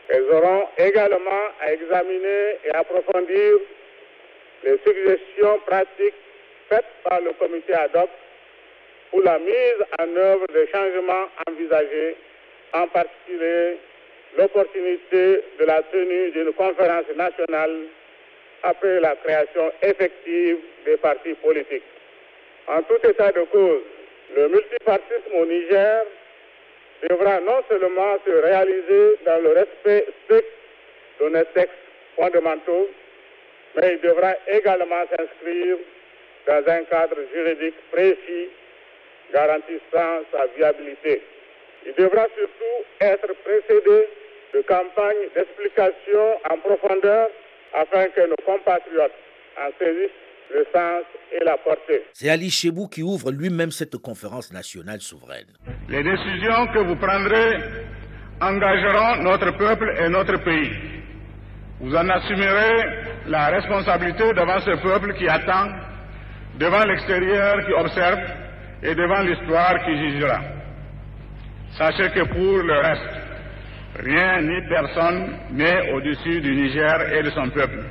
Elles 0.08 0.24
auront 0.30 0.66
également 0.76 1.44
à 1.60 1.72
examiner 1.72 2.58
et 2.64 2.70
approfondir 2.74 3.58
les 4.64 4.78
suggestions 4.84 5.58
pratiques 5.66 6.14
faites 6.68 6.84
par 7.04 7.20
le 7.20 7.32
comité 7.32 7.74
ad 7.74 7.94
hoc 7.94 8.08
pour 9.10 9.22
la 9.22 9.38
mise 9.38 9.80
en 9.98 10.16
œuvre 10.16 10.46
des 10.52 10.66
changements 10.68 11.26
envisagés, 11.46 12.16
en 12.72 12.86
particulier 12.88 13.76
l'opportunité 14.36 15.40
de 15.58 15.64
la 15.64 15.82
tenue 15.82 16.30
d'une 16.32 16.52
conférence 16.52 17.04
nationale 17.16 17.84
après 18.64 19.00
la 19.00 19.14
création 19.16 19.70
effective 19.82 20.56
des 20.84 20.96
partis 20.96 21.34
politiques. 21.34 21.84
En 22.66 22.82
tout 22.82 22.98
état 23.06 23.30
de 23.30 23.42
cause, 23.52 23.82
le 24.36 24.48
multipartisme 24.48 25.34
au 25.34 25.44
Niger 25.46 26.02
devra 27.08 27.40
non 27.40 27.62
seulement 27.68 28.16
se 28.26 28.30
réaliser 28.30 29.16
dans 29.26 29.42
le 29.42 29.50
respect 29.52 30.06
strict 30.24 30.46
de 31.20 31.28
nos 31.28 31.44
textes 31.54 31.72
fondamentaux, 32.16 32.88
mais 33.76 33.94
il 33.94 34.00
devra 34.00 34.34
également 34.48 35.04
s'inscrire 35.10 35.76
dans 36.46 36.62
un 36.68 36.84
cadre 36.84 37.16
juridique 37.32 37.74
précis 37.90 38.48
garantissant 39.32 40.22
sa 40.32 40.46
viabilité. 40.56 41.22
Il 41.86 41.92
devra 41.94 42.26
surtout 42.36 42.84
être 43.00 43.32
précédé 43.44 44.08
de 44.54 44.60
campagnes 44.62 45.28
d'explication 45.34 46.38
en 46.48 46.56
profondeur 46.58 47.28
afin 47.74 48.08
que 48.08 48.20
nos 48.22 48.36
compatriotes 48.46 49.12
en 49.58 49.68
saisissent 49.78 50.23
le 50.52 50.64
sens 50.72 51.04
et 51.32 51.44
la 51.44 51.56
portée. 51.58 52.02
C'est 52.12 52.28
Ali 52.28 52.50
Chebou 52.50 52.88
qui 52.88 53.02
ouvre 53.02 53.30
lui-même 53.30 53.70
cette 53.70 53.96
conférence 53.98 54.52
nationale 54.52 55.00
souveraine. 55.00 55.46
Les 55.88 56.02
décisions 56.02 56.66
que 56.72 56.78
vous 56.80 56.96
prendrez 56.96 57.58
engageront 58.40 59.22
notre 59.22 59.56
peuple 59.56 59.94
et 60.00 60.08
notre 60.08 60.36
pays. 60.44 60.70
Vous 61.80 61.94
en 61.94 62.08
assumerez 62.08 62.84
la 63.26 63.46
responsabilité 63.48 64.32
devant 64.32 64.58
ce 64.60 64.80
peuple 64.82 65.14
qui 65.14 65.28
attend, 65.28 65.68
devant 66.58 66.84
l'extérieur 66.84 67.64
qui 67.66 67.72
observe 67.72 68.20
et 68.82 68.94
devant 68.94 69.20
l'histoire 69.22 69.84
qui 69.84 69.96
jugera. 70.10 70.40
Sachez 71.76 72.10
que 72.10 72.24
pour 72.28 72.58
le 72.62 72.78
reste, 72.78 73.24
rien 73.98 74.40
ni 74.42 74.68
personne 74.68 75.36
n'est 75.50 75.92
au-dessus 75.92 76.40
du 76.40 76.54
Niger 76.54 77.12
et 77.12 77.22
de 77.22 77.30
son 77.30 77.50
peuple. 77.50 77.82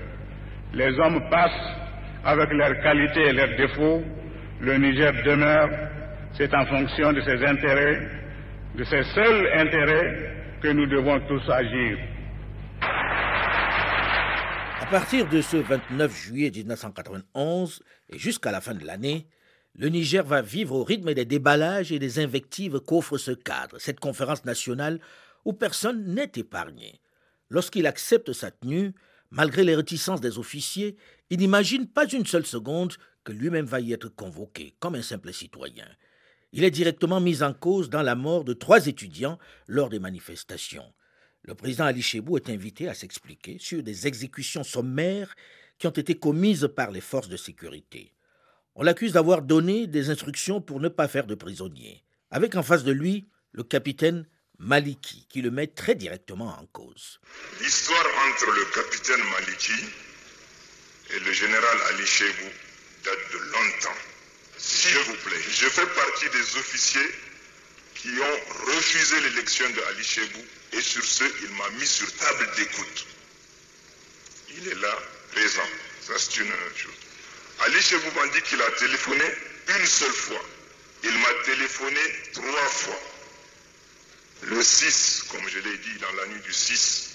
Les 0.74 0.98
hommes 1.00 1.22
passent 1.30 1.83
avec 2.24 2.52
leurs 2.52 2.80
qualités 2.82 3.28
et 3.30 3.34
leurs 3.34 3.56
défauts. 3.58 4.04
Le 4.62 4.78
Niger 4.78 5.14
demeure. 5.26 5.70
C'est 6.38 6.54
en 6.54 6.66
fonction 6.66 7.14
de 7.14 7.22
ses 7.22 7.46
intérêts, 7.46 8.10
de 8.76 8.84
ses 8.86 9.04
seuls 9.14 9.48
intérêts, 9.56 10.32
que 10.62 10.70
nous 10.70 10.88
devons 10.88 11.20
tous 11.28 11.48
agir. 11.52 11.98
À 14.82 14.86
partir 14.90 15.28
de 15.28 15.42
ce 15.42 15.58
29 15.58 16.16
juillet 16.16 16.52
1991 16.52 17.84
et 18.12 18.18
jusqu'à 18.18 18.52
la 18.52 18.62
fin 18.62 18.74
de 18.74 18.86
l'année, 18.86 19.28
le 19.76 19.90
Niger 19.90 20.24
va 20.24 20.42
vivre 20.42 20.76
au 20.76 20.84
rythme 20.84 21.14
des 21.14 21.26
déballages 21.26 21.92
et 21.92 22.00
des 22.00 22.20
invectives 22.20 22.80
qu'offre 22.80 23.18
ce 23.18 23.32
cadre, 23.32 23.78
cette 23.80 24.00
conférence 24.00 24.46
nationale 24.46 25.00
où 25.46 25.54
personne 25.54 26.14
n'est 26.14 26.32
épargné. 26.36 27.00
Lorsqu'il 27.50 27.88
accepte 27.88 28.34
sa 28.34 28.52
tenue, 28.52 28.94
malgré 29.34 29.64
les 29.64 29.76
réticences 29.76 30.22
des 30.22 30.38
officiers, 30.38 30.96
il 31.30 31.40
n'imagine 31.40 31.88
pas 31.88 32.08
une 32.08 32.26
seule 32.26 32.46
seconde 32.46 32.94
que 33.24 33.32
lui-même 33.32 33.66
va 33.66 33.80
y 33.80 33.92
être 33.92 34.10
convoqué 34.10 34.76
comme 34.80 34.96
un 34.96 35.02
simple 35.02 35.34
citoyen. 35.34 35.88
Il 36.52 36.64
est 36.64 36.72
directement 36.72 37.20
mis 37.20 37.42
en 37.42 37.54
cause 37.54 37.90
dans 37.90 38.04
la 38.04 38.14
mort 38.16 38.44
de 38.44 38.54
trois 38.54 38.86
étudiants 38.86 39.40
lors 39.68 39.90
des 39.90 40.00
manifestations. 40.00 40.94
Le 41.42 41.56
président 41.56 41.86
Ali 41.86 42.04
Chebou 42.04 42.38
est 42.38 42.50
invité 42.50 42.88
à 42.88 42.94
s'expliquer 42.94 43.58
sur 43.60 43.82
des 43.82 44.06
exécutions 44.06 44.64
sommaires 44.64 45.34
qui 45.80 45.88
ont 45.88 45.92
été 45.92 46.14
commises 46.14 46.70
par 46.76 46.92
les 46.92 47.02
forces 47.02 47.28
de 47.28 47.38
sécurité. 47.38 48.14
On 48.76 48.84
l'accuse 48.84 49.14
d'avoir 49.14 49.42
donné 49.42 49.88
des 49.88 50.12
instructions 50.12 50.62
pour 50.62 50.80
ne 50.80 50.90
pas 50.90 51.08
faire 51.08 51.26
de 51.26 51.36
prisonniers, 51.36 52.04
avec 52.30 52.56
en 52.56 52.64
face 52.64 52.84
de 52.84 52.92
lui 52.92 53.28
le 53.52 53.64
capitaine 53.64 54.28
Maliki, 54.64 55.26
qui 55.30 55.42
le 55.42 55.52
met 55.52 55.68
très 55.68 55.94
directement 55.94 56.58
en 56.58 56.66
cause. 56.68 57.20
L'histoire 57.60 58.06
entre 58.30 58.52
le 58.52 58.66
capitaine 58.66 59.22
Maliki 59.32 59.74
et 61.10 61.20
le 61.20 61.34
général 61.34 61.82
Ali 61.90 62.06
Chebou 62.06 62.50
date 63.04 63.32
de 63.34 63.38
longtemps. 63.40 64.00
S'il 64.58 64.98
vous 65.00 65.16
plaît, 65.16 65.42
je 65.50 65.68
fais 65.68 65.86
partie 65.86 66.30
des 66.30 66.58
officiers 66.58 67.12
qui 67.96 68.08
ont 68.08 68.72
refusé 68.72 69.20
l'élection 69.20 69.70
de 69.70 69.82
Ali 69.82 70.04
Chebou 70.04 70.46
et 70.72 70.82
sur 70.82 71.04
ce, 71.04 71.26
il 71.44 71.50
m'a 71.56 71.70
mis 71.72 71.86
sur 71.86 72.12
table 72.16 72.50
d'écoute. 72.56 73.06
Il 74.56 74.68
est 74.70 74.80
là, 74.80 74.98
présent. 75.34 75.70
Ça, 76.08 76.14
c'est 76.18 76.38
une 76.38 76.54
chose. 76.78 76.94
Ali 77.66 77.82
Chebou 77.82 78.10
m'a 78.16 78.28
dit 78.28 78.42
qu'il 78.44 78.62
a 78.62 78.72
téléphoné 78.72 79.26
une 79.78 79.86
seule 79.86 80.14
fois. 80.14 80.42
Il 81.04 81.18
m'a 81.18 81.34
téléphoné 81.44 82.00
trois 82.32 82.70
fois. 82.70 83.13
Le 84.46 84.62
6, 84.62 85.24
comme 85.30 85.48
je 85.48 85.60
l'ai 85.60 85.78
dit, 85.78 85.96
dans 86.00 86.12
la 86.14 86.26
nuit 86.28 86.42
du 86.42 86.54
6 86.54 87.10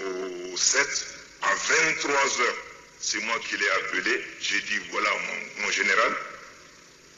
au 0.00 0.56
7, 0.56 1.06
à 1.42 1.54
23 1.54 2.40
heures, 2.40 2.56
c'est 3.00 3.20
moi 3.20 3.38
qui 3.48 3.56
l'ai 3.56 3.70
appelé. 3.70 4.26
J'ai 4.40 4.60
dit, 4.60 4.78
voilà 4.90 5.10
mon, 5.10 5.62
mon 5.62 5.70
général, 5.70 6.16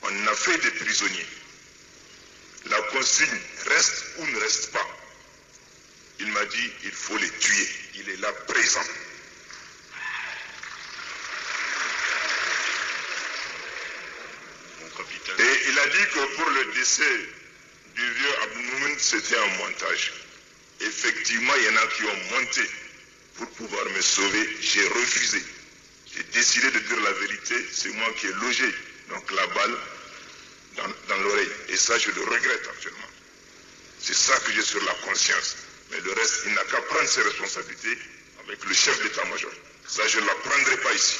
on 0.03 0.27
a 0.27 0.35
fait 0.35 0.59
des 0.59 0.71
prisonniers. 0.73 1.27
La 2.67 2.81
consigne 2.83 3.41
reste 3.67 4.05
ou 4.19 4.27
ne 4.27 4.39
reste 4.41 4.73
pas? 4.73 4.87
Il 6.19 6.29
m'a 6.33 6.45
dit, 6.47 6.73
il 6.85 6.93
faut 6.93 7.17
les 7.17 7.31
tuer. 7.31 7.69
Il 7.95 8.09
est 8.11 8.17
là 8.17 8.33
présent. 8.49 8.85
Et 15.39 15.69
il 15.69 15.79
a 15.79 15.87
dit 15.89 16.07
que 16.15 16.37
pour 16.37 16.51
le 16.51 16.65
décès 16.73 17.29
du 17.95 18.13
vieux 18.13 18.35
c'était 18.99 19.37
un 19.37 19.47
montage. 19.59 20.13
Effectivement, 20.81 21.53
il 21.57 21.65
y 21.65 21.69
en 21.71 21.77
a 21.77 21.87
qui 21.87 22.03
ont 22.05 22.39
monté 22.39 22.71
pour 23.37 23.49
pouvoir 23.51 23.85
me 23.91 24.01
sauver. 24.01 24.57
J'ai 24.61 24.87
refusé. 24.89 25.43
J'ai 26.15 26.23
décidé 26.25 26.71
de 26.71 26.79
dire 26.79 27.01
la 27.01 27.13
vérité. 27.13 27.55
C'est 27.73 27.91
moi 27.91 28.09
qui 28.19 28.27
ai 28.27 28.33
logé 28.33 28.75
donc 29.09 29.31
la 29.33 29.47
balle 29.49 29.77
dans, 31.09 31.17
l'oreille. 31.17 31.51
Et 31.69 31.77
ça, 31.77 31.99
je 31.99 32.11
le 32.11 32.23
regrette 32.23 32.69
actuellement. 32.69 33.11
C'est 34.01 34.15
ça 34.15 34.39
que 34.41 34.53
j'ai 34.53 34.63
sur 34.63 34.83
la 34.85 34.95
conscience. 34.95 35.57
Mais 35.91 36.01
le 36.01 36.13
reste, 36.13 36.43
il 36.47 36.53
n'a 36.53 36.65
qu'à 36.65 36.81
prendre 36.83 37.09
ses 37.09 37.23
responsabilités 37.23 37.99
avec 38.45 38.65
le 38.65 38.75
chef 38.75 39.03
d'état-major. 39.03 39.53
Ça, 39.87 40.07
je 40.09 40.21
ne 40.21 40.27
la 40.27 40.35
prendrai 40.35 40.77
pas 40.79 40.93
ici. 40.93 41.17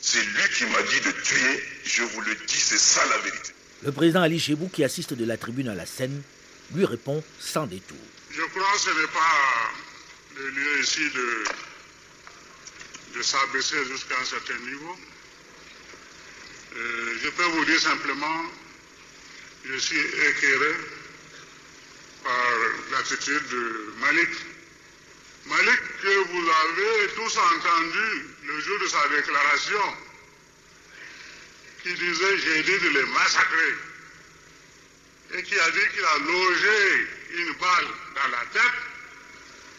C'est 0.00 0.22
lui 0.22 0.48
qui 0.56 0.64
m'a 0.66 0.82
dit 0.82 1.00
de 1.00 1.10
tuer. 1.12 1.64
Je 1.84 2.02
vous 2.02 2.20
le 2.20 2.34
dis, 2.34 2.60
c'est 2.60 2.78
ça 2.78 3.04
la 3.06 3.18
vérité. 3.18 3.52
Le 3.84 3.92
président 3.92 4.22
Ali 4.22 4.40
Chebou, 4.40 4.68
qui 4.68 4.82
assiste 4.82 5.12
de 5.12 5.26
la 5.26 5.36
tribune 5.36 5.68
à 5.68 5.74
la 5.74 5.84
scène, 5.84 6.22
lui 6.74 6.86
répond 6.86 7.22
sans 7.38 7.66
détour. 7.66 7.98
Je 8.30 8.40
crois 8.40 8.72
que 8.72 8.78
ce 8.78 8.88
n'est 8.88 9.12
pas 9.12 9.72
le 10.36 10.48
lieu 10.48 10.80
ici 10.82 11.02
de, 13.14 13.22
s'abaisser 13.22 13.84
jusqu'à 13.84 14.18
un 14.18 14.24
certain 14.24 14.56
niveau. 14.58 14.96
Euh, 16.76 17.14
je 17.22 17.28
peux 17.28 17.42
vous 17.44 17.64
dire 17.66 17.78
simplement, 17.78 18.44
je 19.66 19.76
suis 19.76 20.00
éclairé 20.00 20.74
par 22.24 22.50
l'attitude 22.92 23.48
de 23.50 23.92
Malik. 24.00 24.30
Malik 25.46 25.80
que 26.02 26.24
vous 26.32 26.48
avez 26.48 27.12
tous 27.16 27.36
entendu 27.36 28.28
le 28.46 28.60
jour 28.60 28.78
de 28.80 28.88
sa 28.88 29.08
déclaration, 29.08 29.94
qui 31.84 31.92
disait 31.92 32.38
j'ai 32.38 32.62
dit 32.62 32.78
de 32.78 32.88
les 32.88 33.04
massacrer, 33.04 33.74
et 35.34 35.42
qui 35.42 35.58
a 35.60 35.70
dit 35.70 35.88
qu'il 35.92 36.04
a 36.04 36.18
logé 36.18 37.08
une 37.34 37.52
balle 37.54 37.88
dans 38.14 38.28
la 38.30 38.44
tête, 38.54 38.72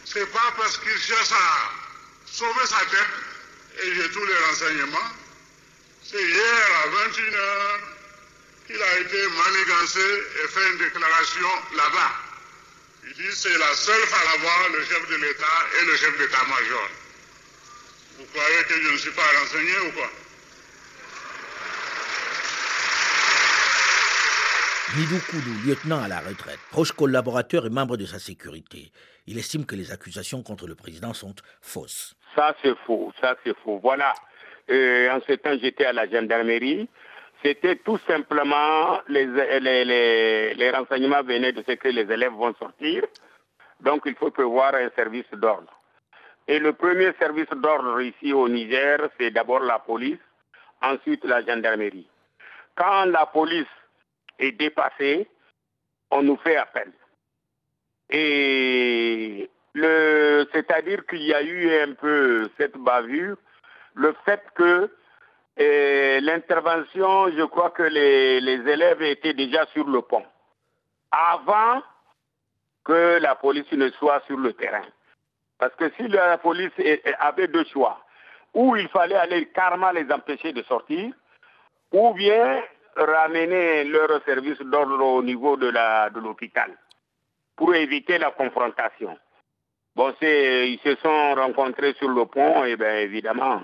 c'est 0.04 0.30
pas 0.30 0.54
parce 0.56 0.78
qu'il 0.78 0.96
cherche 1.00 1.32
à 1.32 1.72
sauver 2.30 2.66
sa 2.66 2.78
tête, 2.78 3.82
et 3.82 3.94
j'ai 3.96 4.10
tous 4.10 4.24
les 4.24 4.36
renseignements, 4.36 5.10
c'est 6.08 6.22
hier 6.22 6.84
à 6.84 7.08
21h 7.08 7.80
qu'il 8.68 8.80
a 8.80 8.98
été 9.00 9.26
manigancé 9.28 10.22
et 10.44 10.48
fait 10.48 10.68
une 10.70 10.78
déclaration 10.78 11.48
là-bas. 11.74 12.12
Il 13.08 13.14
dit 13.14 13.34
c'est 13.34 13.58
la 13.58 13.74
seule 13.74 14.06
fois 14.06 14.24
là-bas 14.32 14.68
le 14.78 14.84
chef 14.84 15.08
de 15.08 15.16
l'État 15.16 15.68
et 15.80 15.84
le 15.86 15.96
chef 15.96 16.18
d'état-major. 16.18 16.90
Vous 18.18 18.26
croyez 18.26 18.64
que 18.64 18.82
je 18.82 18.88
ne 18.90 18.96
suis 18.96 19.10
pas 19.10 19.28
renseigné 19.40 19.78
ou 19.80 19.92
quoi? 19.92 20.10
Nidou 24.96 25.18
Koudou, 25.28 25.54
lieutenant 25.68 26.02
à 26.02 26.08
la 26.08 26.20
retraite, 26.20 26.58
proche 26.70 26.92
collaborateur 26.92 27.66
et 27.66 27.68
membre 27.68 27.98
de 27.98 28.06
sa 28.06 28.18
sécurité, 28.18 28.90
il 29.26 29.36
estime 29.36 29.66
que 29.66 29.76
les 29.76 29.92
accusations 29.92 30.42
contre 30.42 30.66
le 30.66 30.74
président 30.74 31.12
sont 31.12 31.34
fausses. 31.60 32.14
Ça 32.34 32.54
c'est 32.62 32.74
faux, 32.86 33.12
ça 33.20 33.36
c'est 33.44 33.54
faux. 33.58 33.78
Voilà. 33.82 34.14
Euh, 34.70 35.10
en 35.10 35.20
ce 35.20 35.34
temps, 35.34 35.54
j'étais 35.60 35.84
à 35.84 35.92
la 35.92 36.08
gendarmerie. 36.08 36.88
C'était 37.42 37.76
tout 37.76 37.98
simplement 38.06 39.02
les, 39.08 39.26
les, 39.26 39.84
les, 39.84 40.54
les, 40.54 40.70
renseignements 40.70 41.22
venaient 41.22 41.52
de 41.52 41.62
ce 41.68 41.72
que 41.74 41.88
les 41.88 42.10
élèves 42.10 42.32
vont 42.32 42.54
sortir. 42.54 43.04
Donc, 43.80 44.00
il 44.06 44.14
faut 44.14 44.30
prévoir 44.30 44.74
un 44.76 44.88
service 44.96 45.30
d'ordre. 45.34 45.78
Et 46.48 46.58
le 46.58 46.72
premier 46.72 47.12
service 47.18 47.50
d'ordre 47.50 48.00
ici 48.00 48.32
au 48.32 48.48
Niger, 48.48 49.10
c'est 49.20 49.30
d'abord 49.30 49.60
la 49.60 49.78
police, 49.78 50.24
ensuite 50.80 51.22
la 51.26 51.44
gendarmerie. 51.44 52.08
Quand 52.76 53.04
la 53.04 53.26
police 53.26 53.66
est 54.38 54.52
dépassée, 54.52 55.28
on 56.10 56.22
nous 56.22 56.36
fait 56.36 56.56
appel. 56.56 56.92
Et 58.10 59.50
le, 59.74 60.46
c'est-à-dire 60.52 61.04
qu'il 61.06 61.22
y 61.22 61.34
a 61.34 61.42
eu 61.42 61.80
un 61.80 61.94
peu 61.94 62.48
cette 62.58 62.76
bavure, 62.76 63.36
le 63.94 64.14
fait 64.24 64.42
que 64.54 64.90
et 65.56 66.20
l'intervention, 66.20 67.30
je 67.30 67.42
crois 67.44 67.70
que 67.70 67.82
les, 67.82 68.40
les, 68.40 68.70
élèves 68.70 69.00
étaient 69.00 69.32
déjà 69.32 69.64
sur 69.72 69.88
le 69.88 70.02
pont, 70.02 70.24
avant 71.10 71.82
que 72.84 73.18
la 73.20 73.34
police 73.36 73.70
ne 73.72 73.88
soit 73.92 74.22
sur 74.26 74.36
le 74.36 74.52
terrain. 74.52 74.84
Parce 75.58 75.74
que 75.76 75.90
si 75.96 76.08
la 76.08 76.36
police 76.36 76.72
avait 77.20 77.48
deux 77.48 77.64
choix, 77.64 78.04
ou 78.52 78.76
il 78.76 78.88
fallait 78.88 79.16
aller 79.16 79.46
carrément 79.46 79.90
les 79.92 80.10
empêcher 80.12 80.52
de 80.52 80.62
sortir, 80.64 81.14
ou 81.90 82.12
bien 82.12 82.62
ramener 82.96 83.84
leur 83.84 84.22
service 84.24 84.58
d'ordre 84.58 85.00
au 85.04 85.22
niveau 85.22 85.56
de 85.56 85.68
l'hôpital, 86.20 86.70
de 86.70 86.76
pour 87.56 87.74
éviter 87.74 88.18
la 88.18 88.30
confrontation. 88.30 89.16
Bon, 89.94 90.12
ils 90.20 90.78
se 90.84 90.94
sont 90.96 91.34
rencontrés 91.34 91.94
sur 91.94 92.08
le 92.08 92.26
pont, 92.26 92.64
et 92.64 92.76
bien 92.76 92.96
évidemment, 92.96 93.62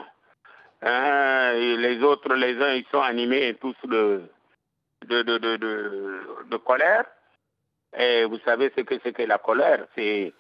Hein, 0.83 1.53
les 1.79 2.03
autres, 2.03 2.35
les 2.35 2.61
uns, 2.61 2.75
ils 2.75 2.85
sont 2.91 3.01
animés 3.01 3.57
tous 3.61 3.77
de, 3.85 4.23
de 5.09 6.57
colère. 6.57 7.05
Et 7.97 8.25
vous 8.25 8.39
savez 8.45 8.73
ce 8.77 8.83
que 8.83 8.97
c'est 9.05 9.13
que 9.13 9.23
la 9.23 9.39
colère. 9.39 9.87
C'est 9.95 10.33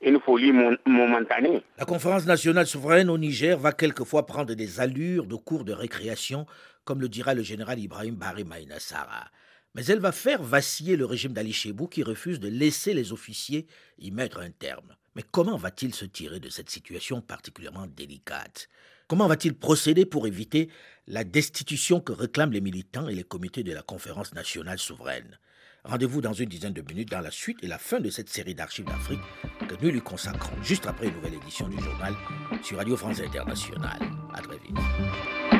une 0.00 0.18
folie 0.20 0.52
momentanée. 0.86 1.62
La 1.76 1.84
conférence 1.84 2.24
nationale 2.24 2.66
souveraine 2.66 3.10
au 3.10 3.18
Niger 3.18 3.58
va 3.58 3.72
quelquefois 3.72 4.24
prendre 4.24 4.54
des 4.54 4.80
allures 4.80 5.26
de 5.26 5.36
cours 5.36 5.64
de 5.64 5.74
récréation, 5.74 6.46
comme 6.90 7.02
le 7.02 7.08
dira 7.08 7.34
le 7.34 7.44
général 7.44 7.78
Ibrahim 7.78 8.16
Barry 8.16 8.42
Maïnassara. 8.42 9.30
Mais 9.76 9.84
elle 9.84 10.00
va 10.00 10.10
faire 10.10 10.42
vaciller 10.42 10.96
le 10.96 11.04
régime 11.04 11.32
d'Ali 11.32 11.52
Chebou 11.52 11.86
qui 11.86 12.02
refuse 12.02 12.40
de 12.40 12.48
laisser 12.48 12.94
les 12.94 13.12
officiers 13.12 13.68
y 14.00 14.10
mettre 14.10 14.40
un 14.40 14.50
terme. 14.50 14.96
Mais 15.14 15.22
comment 15.22 15.56
va-t-il 15.56 15.94
se 15.94 16.04
tirer 16.04 16.40
de 16.40 16.48
cette 16.48 16.68
situation 16.68 17.20
particulièrement 17.20 17.86
délicate? 17.86 18.68
Comment 19.06 19.28
va-t-il 19.28 19.54
procéder 19.54 20.04
pour 20.04 20.26
éviter 20.26 20.68
la 21.06 21.22
destitution 21.22 22.00
que 22.00 22.10
réclament 22.10 22.54
les 22.54 22.60
militants 22.60 23.06
et 23.06 23.14
les 23.14 23.22
comités 23.22 23.62
de 23.62 23.72
la 23.72 23.82
conférence 23.82 24.34
nationale 24.34 24.80
souveraine? 24.80 25.38
Rendez-vous 25.84 26.20
dans 26.20 26.32
une 26.32 26.48
dizaine 26.48 26.72
de 26.72 26.82
minutes 26.82 27.12
dans 27.12 27.20
la 27.20 27.30
suite 27.30 27.62
et 27.62 27.68
la 27.68 27.78
fin 27.78 28.00
de 28.00 28.10
cette 28.10 28.30
série 28.30 28.56
d'archives 28.56 28.86
d'Afrique 28.86 29.20
que 29.68 29.76
nous 29.80 29.92
lui 29.92 30.00
consacrons 30.00 30.60
juste 30.64 30.88
après 30.88 31.06
une 31.06 31.14
nouvelle 31.14 31.34
édition 31.34 31.68
du 31.68 31.78
journal 31.80 32.16
sur 32.64 32.78
Radio 32.78 32.96
France 32.96 33.20
Internationale. 33.20 34.00
À 34.34 34.42
très 34.42 34.58
vite. 34.58 35.59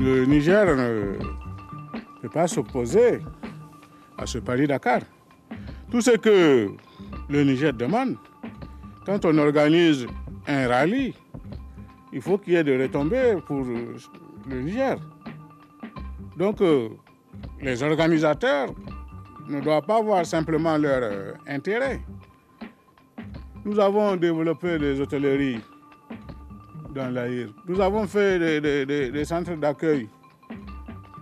le 0.00 0.24
Niger 0.24 0.64
ne 0.76 1.18
peut 2.22 2.28
pas 2.30 2.48
s'opposer 2.48 3.20
à 4.16 4.24
ce 4.26 4.38
Paris-Dakar. 4.38 5.00
Tout 5.90 6.00
ce 6.00 6.12
que 6.16 6.70
le 7.28 7.44
Niger 7.44 7.72
demande, 7.74 8.16
quand 9.04 9.24
on 9.26 9.36
organise 9.36 10.06
un 10.46 10.66
rallye, 10.68 11.14
il 12.12 12.22
faut 12.22 12.38
qu'il 12.38 12.54
y 12.54 12.56
ait 12.56 12.64
des 12.64 12.80
retombées 12.80 13.36
pour 13.46 13.62
le 14.48 14.60
Niger. 14.62 14.96
Donc, 16.36 16.62
euh, 16.62 16.88
les 17.60 17.82
organisateurs 17.82 18.70
ne 19.48 19.60
doivent 19.60 19.84
pas 19.84 20.00
voir 20.00 20.24
simplement 20.24 20.78
leur 20.78 21.00
euh, 21.02 21.32
intérêt. 21.46 22.00
Nous 23.66 23.78
avons 23.78 24.16
développé 24.16 24.78
des 24.78 24.98
hôtelleries 24.98 25.60
dans 26.94 27.12
l'Aïr. 27.12 27.48
Nous 27.66 27.80
avons 27.80 28.06
fait 28.06 28.60
des, 28.60 29.24
centres 29.24 29.56
d'accueil. 29.56 30.08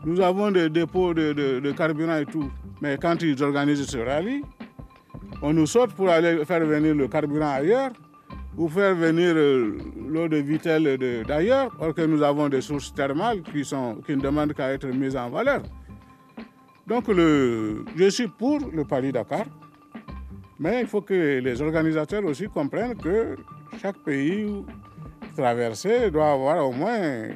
Nous 0.04 0.20
avons 0.20 0.50
des 0.50 0.68
dépôts 0.70 1.14
de, 1.14 1.72
carburant 1.72 2.16
et 2.18 2.26
tout. 2.26 2.50
Mais 2.80 2.96
quand 2.96 3.20
ils 3.22 3.42
organisent 3.42 3.86
ce 3.86 3.98
rallye, 3.98 4.42
on 5.42 5.52
nous 5.52 5.66
saute 5.66 5.92
pour 5.94 6.08
aller 6.08 6.44
faire 6.44 6.64
venir 6.64 6.94
le 6.94 7.08
carburant 7.08 7.50
ailleurs 7.54 7.90
ou 8.56 8.68
faire 8.68 8.94
venir 8.94 9.34
euh, 9.36 9.78
l'eau 10.08 10.26
de 10.28 10.36
Vitel 10.38 10.98
d'ailleurs, 11.26 11.70
alors 11.80 11.94
que 11.94 12.02
nous 12.02 12.22
avons 12.22 12.48
des 12.48 12.60
sources 12.60 12.92
thermales 12.92 13.42
qui 13.42 13.58
ne 13.60 14.20
demandent 14.20 14.52
qu'à 14.52 14.72
être 14.72 14.88
mises 14.88 15.16
en 15.16 15.30
valeur. 15.30 15.62
Donc 16.86 17.06
le, 17.08 17.84
je 17.96 18.08
suis 18.08 18.26
pour 18.26 18.58
le 18.72 18.84
Paris-Dakar, 18.84 19.44
mais 20.58 20.80
il 20.80 20.86
faut 20.88 21.02
que 21.02 21.38
les 21.38 21.62
organisateurs 21.62 22.24
aussi 22.24 22.46
comprennent 22.48 22.96
que 22.96 23.36
chaque 23.80 23.98
pays 23.98 24.64
traversé 25.38 26.10
doit 26.10 26.32
avoir 26.32 26.66
au 26.66 26.72
moins 26.72 27.28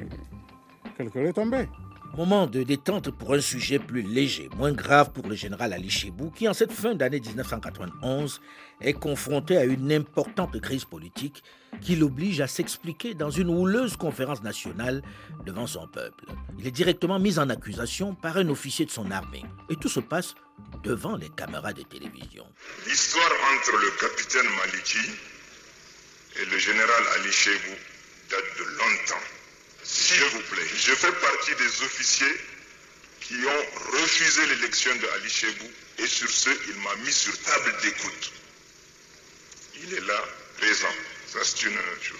quelques 0.97 1.13
retombées. 1.13 1.69
Moment 2.17 2.45
de 2.45 2.61
détente 2.61 3.09
pour 3.09 3.33
un 3.33 3.41
sujet 3.41 3.79
plus 3.79 4.03
léger, 4.03 4.47
moins 4.55 4.73
grave 4.73 5.11
pour 5.13 5.25
le 5.27 5.33
général 5.33 5.73
Ali 5.73 5.89
Chebou, 5.89 6.29
qui 6.29 6.47
en 6.47 6.53
cette 6.53 6.71
fin 6.71 6.93
d'année 6.93 7.19
1991 7.19 8.39
est 8.81 8.93
confronté 8.93 9.57
à 9.57 9.63
une 9.63 9.91
importante 9.91 10.59
crise 10.61 10.85
politique 10.85 11.43
qui 11.81 11.95
l'oblige 11.95 12.39
à 12.41 12.47
s'expliquer 12.47 13.15
dans 13.15 13.31
une 13.31 13.49
houleuse 13.49 13.95
conférence 13.95 14.43
nationale 14.43 15.01
devant 15.43 15.65
son 15.65 15.87
peuple. 15.87 16.25
Il 16.59 16.67
est 16.67 16.71
directement 16.71 17.17
mis 17.17 17.39
en 17.39 17.49
accusation 17.49 18.13
par 18.13 18.37
un 18.37 18.49
officier 18.49 18.85
de 18.85 18.91
son 18.91 19.09
armée. 19.09 19.43
Et 19.71 19.75
tout 19.75 19.89
se 19.89 20.01
passe 20.01 20.35
devant 20.83 21.15
les 21.15 21.29
caméras 21.29 21.73
de 21.73 21.81
télévision. 21.81 22.45
L'histoire 22.85 23.31
entre 23.55 23.77
le 23.77 23.89
capitaine 23.99 24.51
Maliki 24.59 25.09
et 26.41 26.45
le 26.45 26.57
général 26.59 27.03
Ali 27.17 27.31
Chebou 27.31 27.92
de 28.57 28.63
longtemps. 28.63 29.23
S'il 29.83 30.23
vous 30.23 30.41
plaît, 30.41 30.67
je 30.75 30.93
fais 30.93 31.11
partie 31.11 31.55
des 31.55 31.83
officiers 31.83 32.41
qui 33.21 33.35
ont 33.45 33.99
refusé 33.99 34.45
l'élection 34.47 34.95
de 34.95 35.07
Ali 35.15 35.29
Chebou 35.29 35.71
et 35.99 36.07
sur 36.07 36.29
ce, 36.29 36.49
il 36.69 36.75
m'a 36.81 36.95
mis 36.97 37.13
sur 37.13 37.37
table 37.41 37.75
d'écoute. 37.81 38.31
Il 39.81 39.93
est 39.93 40.01
là, 40.01 40.23
présent. 40.57 40.93
Ça, 41.31 41.39
c'est 41.43 41.63
une 41.63 41.77
chose. 42.01 42.19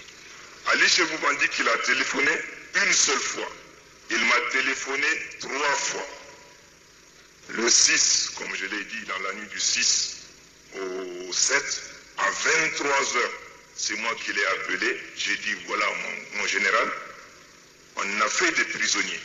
Ali 0.66 0.88
Chebou 0.88 1.18
m'a 1.18 1.34
dit 1.34 1.48
qu'il 1.48 1.68
a 1.68 1.78
téléphoné 1.78 2.30
une 2.86 2.92
seule 2.92 3.18
fois. 3.18 3.50
Il 4.10 4.24
m'a 4.24 4.40
téléphoné 4.52 5.06
trois 5.40 5.74
fois. 5.76 6.06
Le 7.48 7.68
6, 7.68 8.30
comme 8.36 8.54
je 8.54 8.66
l'ai 8.66 8.84
dit, 8.84 9.04
dans 9.06 9.18
la 9.18 9.32
nuit 9.34 9.48
du 9.48 9.60
6 9.60 10.16
au 10.74 11.32
7, 11.32 11.82
à 12.18 12.30
23 12.30 13.16
heures, 13.16 13.32
c'est 13.76 13.96
moi 13.96 14.14
qui 14.16 14.32
l'ai 14.32 14.46
appelé. 14.46 15.00
J'ai 15.16 15.36
dit, 15.36 15.54
voilà 15.66 15.86
mon 16.34 16.46
général, 16.46 16.92
on 17.96 18.20
a 18.20 18.28
fait 18.28 18.52
des 18.52 18.64
prisonniers. 18.64 19.20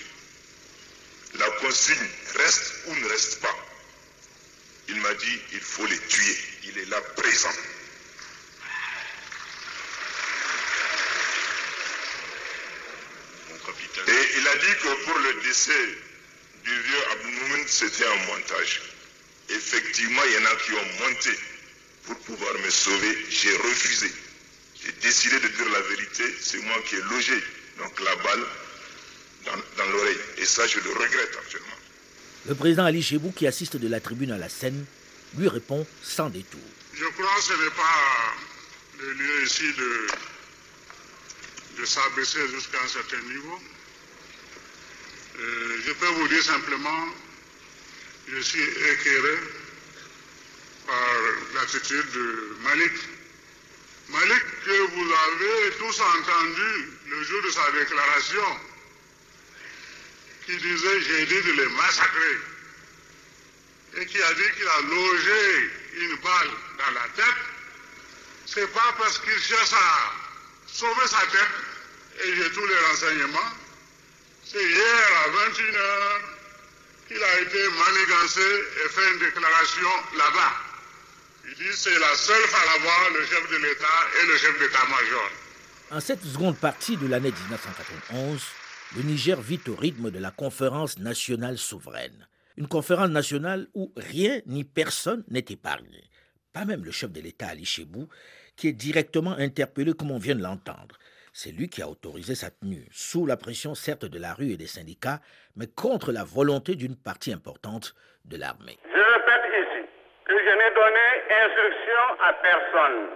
La 1.36 1.50
consigne 1.52 2.10
reste 2.36 2.74
ou 2.88 2.96
ne 2.96 3.08
reste 3.08 3.40
pas. 3.42 3.56
Il 4.88 4.96
m'a 5.02 5.14
dit, 5.14 5.42
il 5.54 5.62
faut 5.62 5.86
les 5.86 6.00
tuer. 6.00 6.38
Il 6.66 6.78
est 6.80 6.86
là 6.86 7.00
présent. 7.16 7.54
Et 14.08 14.38
il 14.38 14.48
a 14.48 14.56
dit 14.56 14.76
que 14.82 15.04
pour 15.04 15.20
le 15.20 15.34
décès 15.42 15.86
du 16.64 16.82
vieux 16.82 17.12
Abdoumoun, 17.12 17.68
c'était 17.68 18.06
un 18.06 18.26
montage. 18.26 18.82
Effectivement, 19.50 20.22
il 20.26 20.34
y 20.34 20.38
en 20.38 20.46
a 20.46 20.56
qui 20.56 20.72
ont 20.74 21.08
monté 21.08 21.40
pour 22.06 22.18
pouvoir 22.20 22.54
me 22.56 22.70
sauver. 22.70 23.26
J'ai 23.30 23.56
refusé. 23.58 24.12
J'ai 24.84 24.92
décidé 25.02 25.40
de 25.40 25.48
dire 25.48 25.70
la 25.72 25.82
vérité. 25.82 26.24
C'est 26.42 26.60
moi 26.60 26.76
qui 26.88 26.96
ai 26.96 27.02
logé 27.02 27.44
donc 27.78 28.00
la 28.02 28.16
balle 28.18 28.46
dans, 29.46 29.86
l'oreille. 29.92 30.18
Et 30.38 30.46
ça, 30.46 30.68
je 30.68 30.80
le 30.80 30.92
regrette 30.92 31.38
actuellement. 31.38 31.76
Le 32.48 32.56
président 32.56 32.86
Ali 32.86 33.02
Chebou, 33.02 33.32
qui 33.32 33.48
assiste 33.48 33.78
de 33.78 33.88
la 33.88 34.00
tribune 34.00 34.32
à 34.32 34.38
la 34.38 34.50
scène, 34.50 34.86
lui 35.38 35.48
répond 35.48 35.86
sans 36.02 36.30
détour. 36.30 36.62
Je 36.94 37.06
crois 37.06 37.36
que 37.36 37.44
ce 37.44 37.54
n'est 37.54 37.70
pas 37.72 38.36
le 39.00 39.12
lieu 39.14 39.46
ici 39.46 39.74
de, 39.74 40.08
de 41.82 41.86
s'abaisser 41.86 42.48
jusqu'à 42.50 42.82
un 42.84 42.88
certain 42.88 43.22
niveau. 43.22 43.60
Euh, 45.40 45.78
je 45.86 45.92
peux 45.94 46.08
vous 46.08 46.28
dire 46.28 46.44
simplement, 46.44 47.08
je 48.28 48.40
suis 48.42 48.62
éclairé 48.62 49.38
par 50.86 51.16
l'attitude 51.56 52.12
de 52.14 52.58
Malik. 52.64 52.94
Malik 54.10 54.44
que 54.66 54.72
vous 54.72 55.14
avez 55.14 55.72
tous 55.78 56.02
entendu 56.02 56.90
le 57.08 57.24
jour 57.24 57.42
de 57.44 57.52
sa 57.52 57.72
déclaration 57.72 58.60
qui 60.46 60.58
disait 60.58 61.02
j'ai 61.02 61.26
dit 61.28 61.42
de 61.44 61.52
les 61.52 61.68
massacrer 61.68 62.40
et 63.98 64.06
qui 64.08 64.22
a 64.22 64.34
dit 64.34 64.52
qu'il 64.58 64.68
a 64.68 64.82
logé 64.82 65.72
une 65.94 66.16
balle 66.18 66.50
dans 66.78 66.92
la 66.92 67.08
tête, 67.16 67.40
c'est 68.46 68.72
pas 68.74 68.96
parce 68.98 69.20
qu'il 69.20 69.40
cherche 69.40 69.74
à 69.74 70.14
sauver 70.68 71.08
sa 71.08 71.22
tête 71.28 72.26
et 72.26 72.36
j'ai 72.36 72.52
tous 72.52 72.66
les 72.66 72.80
renseignements. 72.80 73.54
C'est 74.52 74.64
hier 74.64 75.24
à 75.26 75.50
21h 75.50 76.22
qu'il 77.08 77.24
a 77.24 77.40
été 77.42 77.70
manigancé 77.70 78.64
et 78.86 78.90
fait 78.90 79.12
une 79.12 79.20
déclaration 79.20 79.90
là-bas. 80.18 80.69
Il 81.46 81.56
dit 81.56 81.72
c'est 81.74 81.90
la 82.00 82.16
seule 82.16 82.42
fois 82.48 83.10
le 83.18 83.26
chef 83.26 83.50
de 83.50 83.56
l'État 83.58 83.86
et 84.22 84.28
le 84.28 84.38
chef 84.38 84.60
d'état-major. 84.60 85.30
En 85.92 86.00
cette 86.00 86.24
seconde 86.24 86.58
partie 86.58 86.98
de 86.98 87.08
l'année 87.08 87.32
1991, 87.32 88.44
le 88.98 89.04
Niger 89.04 89.40
vit 89.42 89.60
au 89.68 89.76
rythme 89.76 90.12
de 90.12 90.20
la 90.20 90.32
conférence 90.32 91.00
nationale 91.00 91.58
souveraine. 91.58 92.28
Une 92.58 92.68
conférence 92.68 93.10
nationale 93.10 93.68
où 93.74 93.94
rien 93.96 94.42
ni 94.46 94.64
personne 94.64 95.24
n'est 95.30 95.46
épargné. 95.50 96.10
Pas 96.52 96.66
même 96.66 96.84
le 96.84 96.92
chef 96.92 97.12
de 97.12 97.22
l'État 97.22 97.48
Ali 97.48 97.66
Chebou, 97.66 98.10
qui 98.56 98.68
est 98.68 98.74
directement 98.74 99.32
interpellé 99.32 99.94
comme 99.94 100.12
on 100.12 100.20
vient 100.20 100.36
de 100.36 100.44
l'entendre. 100.44 100.98
C'est 101.32 101.52
lui 101.52 101.70
qui 101.70 101.82
a 101.82 101.90
autorisé 101.90 102.36
sa 102.36 102.52
tenue, 102.52 102.86
sous 102.92 103.26
la 103.26 103.38
pression 103.38 103.76
certes 103.76 104.06
de 104.06 104.20
la 104.20 104.34
rue 104.34 104.52
et 104.52 104.58
des 104.58 104.68
syndicats, 104.68 105.22
mais 105.56 105.68
contre 105.68 106.12
la 106.12 106.24
volonté 106.24 106.76
d'une 106.76 106.98
partie 106.98 107.32
importante 107.32 107.96
de 108.26 108.36
l'armée. 108.36 108.78
Je 110.30 110.36
n'ai 110.36 110.70
donné 110.76 111.08
instruction 111.44 112.04
à 112.22 112.34
personne, 112.34 113.08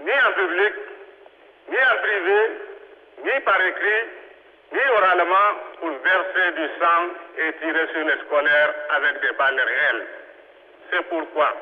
ni 0.00 0.12
en 0.12 0.32
public, 0.32 0.72
ni 1.68 1.76
en 1.76 1.96
privé, 2.02 2.40
ni 3.22 3.40
par 3.40 3.60
écrit, 3.60 4.08
ni 4.72 4.80
oralement 4.96 5.50
pour 5.78 5.90
verser 5.90 6.52
du 6.52 6.68
sang 6.80 7.02
et 7.36 7.52
tirer 7.60 7.86
sur 7.92 8.06
les 8.06 8.18
scolaires 8.24 8.74
avec 8.90 9.20
des 9.20 9.32
balles 9.32 9.60
réelles. 9.60 10.06
C'est 10.90 11.02
pourquoi 11.10 11.52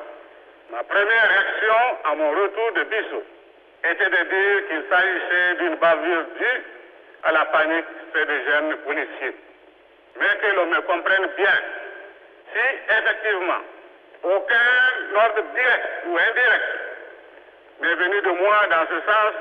ma 0.71 0.83
première 0.83 1.29
réaction 1.29 1.97
à 2.05 2.15
mon 2.15 2.31
retour 2.31 2.71
de 2.75 2.83
Bissau 2.83 3.23
était 3.83 4.09
de 4.09 4.23
dire 4.23 4.67
qu'il 4.69 4.83
s'agissait 4.89 5.55
d'une 5.59 5.75
bavure 5.75 6.23
due 6.39 6.63
à 7.23 7.31
la 7.33 7.45
panique 7.45 7.85
chez 8.15 8.25
des 8.25 8.45
jeunes 8.45 8.77
policiers. 8.77 9.35
Mais 10.17 10.37
que 10.41 10.55
l'on 10.55 10.67
me 10.67 10.81
comprenne 10.81 11.27
bien, 11.35 11.59
si 12.53 12.93
effectivement 12.99 13.61
aucun 14.25 15.15
ordre 15.15 15.43
direct 15.53 15.85
ou 16.07 16.17
indirect 16.17 16.69
n'est 17.81 17.95
venu 17.95 18.21
de 18.21 18.33
moi 18.41 18.57
dans 18.71 18.85
ce 18.89 18.99
sens, 19.05 19.33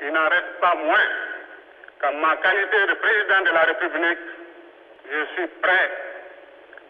il 0.00 0.12
n'en 0.12 0.28
reste 0.28 0.60
pas 0.60 0.74
moins 0.76 1.08
qu'en 2.00 2.12
ma 2.20 2.36
qualité 2.36 2.78
de 2.88 2.94
président 2.94 3.42
de 3.42 3.52
la 3.54 3.64
République, 3.64 4.24
je 5.10 5.24
suis 5.34 5.48
prêt 5.60 5.90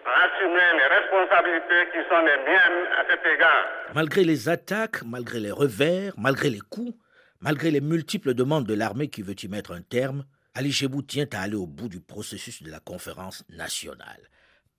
à 0.05 0.25
assumer 0.27 0.69
les 0.79 0.87
responsabilités 0.87 1.83
qui 1.93 2.09
sont 2.09 2.21
les 2.21 2.37
miennes 2.45 2.87
à 2.99 3.05
cet 3.09 3.27
égard. 3.27 3.67
Malgré 3.95 4.25
les 4.25 4.49
attaques, 4.49 5.03
malgré 5.05 5.41
les 5.41 5.51
revers, 5.51 6.13
malgré 6.17 6.51
les 6.51 6.61
coups, 6.61 6.95
malgré 7.41 7.71
les 7.71 7.81
multiples 7.81 8.35
demandes 8.35 8.67
de 8.67 8.75
l'armée 8.75 9.09
qui 9.09 9.23
veut 9.23 9.35
y 9.41 9.49
mettre 9.49 9.73
un 9.73 9.83
terme, 9.83 10.25
Ali 10.55 10.73
Chebou 10.73 11.03
tient 11.03 11.27
à 11.33 11.43
aller 11.43 11.57
au 11.57 11.67
bout 11.67 11.89
du 11.89 12.01
processus 12.01 12.63
de 12.63 12.71
la 12.71 12.81
conférence 12.81 13.45
nationale. 13.51 14.31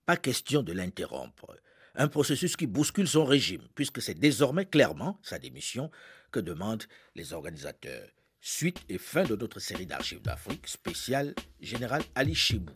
Pas 0.06 0.16
question 0.16 0.62
de 0.62 0.72
l'interrompre. 0.72 1.54
Un 2.00 2.06
processus 2.06 2.56
qui 2.56 2.68
bouscule 2.68 3.08
son 3.08 3.24
régime, 3.24 3.62
puisque 3.74 4.00
c'est 4.00 4.14
désormais 4.14 4.64
clairement 4.64 5.18
sa 5.20 5.40
démission 5.40 5.90
que 6.30 6.38
demandent 6.38 6.84
les 7.16 7.32
organisateurs. 7.32 8.08
Suite 8.40 8.78
et 8.88 8.98
fin 8.98 9.24
de 9.24 9.34
notre 9.34 9.58
série 9.58 9.84
d'archives 9.84 10.22
d'Afrique 10.22 10.68
spéciale 10.68 11.34
Général 11.60 12.02
Ali 12.14 12.36
Chibou. 12.36 12.72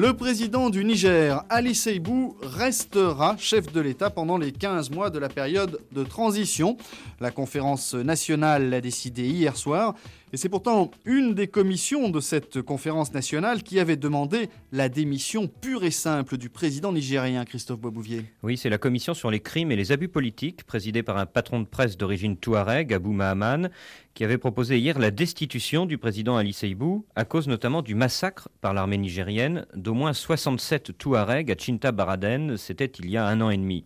Le 0.00 0.12
président 0.12 0.70
du 0.70 0.84
Niger, 0.84 1.42
Ali 1.48 1.74
Seibou, 1.74 2.36
restera 2.40 3.36
chef 3.36 3.72
de 3.72 3.80
l'État 3.80 4.10
pendant 4.10 4.38
les 4.38 4.52
15 4.52 4.90
mois 4.90 5.10
de 5.10 5.18
la 5.18 5.28
période 5.28 5.80
de 5.90 6.04
transition. 6.04 6.76
La 7.18 7.32
conférence 7.32 7.94
nationale 7.94 8.70
l'a 8.70 8.80
décidé 8.80 9.26
hier 9.26 9.56
soir. 9.56 9.96
Et 10.32 10.36
c'est 10.36 10.50
pourtant 10.50 10.90
une 11.06 11.34
des 11.34 11.48
commissions 11.48 12.10
de 12.10 12.20
cette 12.20 12.60
conférence 12.60 13.12
nationale 13.14 13.62
qui 13.62 13.80
avait 13.80 13.96
demandé 13.96 14.50
la 14.72 14.88
démission 14.90 15.48
pure 15.48 15.82
et 15.84 15.90
simple 15.90 16.36
du 16.36 16.50
président 16.50 16.92
nigérien 16.92 17.44
Christophe 17.44 17.80
Boisbouvier. 17.80 18.24
Oui, 18.42 18.58
c'est 18.58 18.68
la 18.68 18.76
commission 18.76 19.14
sur 19.14 19.30
les 19.30 19.40
crimes 19.40 19.72
et 19.72 19.76
les 19.76 19.90
abus 19.90 20.08
politiques, 20.08 20.64
présidée 20.64 21.02
par 21.02 21.16
un 21.16 21.24
patron 21.26 21.60
de 21.60 21.66
presse 21.66 21.96
d'origine 21.96 22.36
touareg, 22.36 22.92
Abou 22.92 23.12
Mahaman, 23.12 23.70
qui 24.18 24.24
avait 24.24 24.36
proposé 24.36 24.80
hier 24.80 24.98
la 24.98 25.12
destitution 25.12 25.86
du 25.86 25.96
président 25.96 26.36
Ali 26.36 26.52
Seibou, 26.52 27.06
à 27.14 27.24
cause 27.24 27.46
notamment 27.46 27.82
du 27.82 27.94
massacre 27.94 28.48
par 28.60 28.74
l'armée 28.74 28.98
nigérienne 28.98 29.64
d'au 29.76 29.94
moins 29.94 30.12
67 30.12 30.98
Touaregs 30.98 31.52
à 31.52 31.54
Chinta 31.56 31.92
Baraden, 31.92 32.56
c'était 32.56 32.90
il 32.98 33.08
y 33.08 33.16
a 33.16 33.24
un 33.24 33.40
an 33.40 33.50
et 33.50 33.56
demi. 33.56 33.84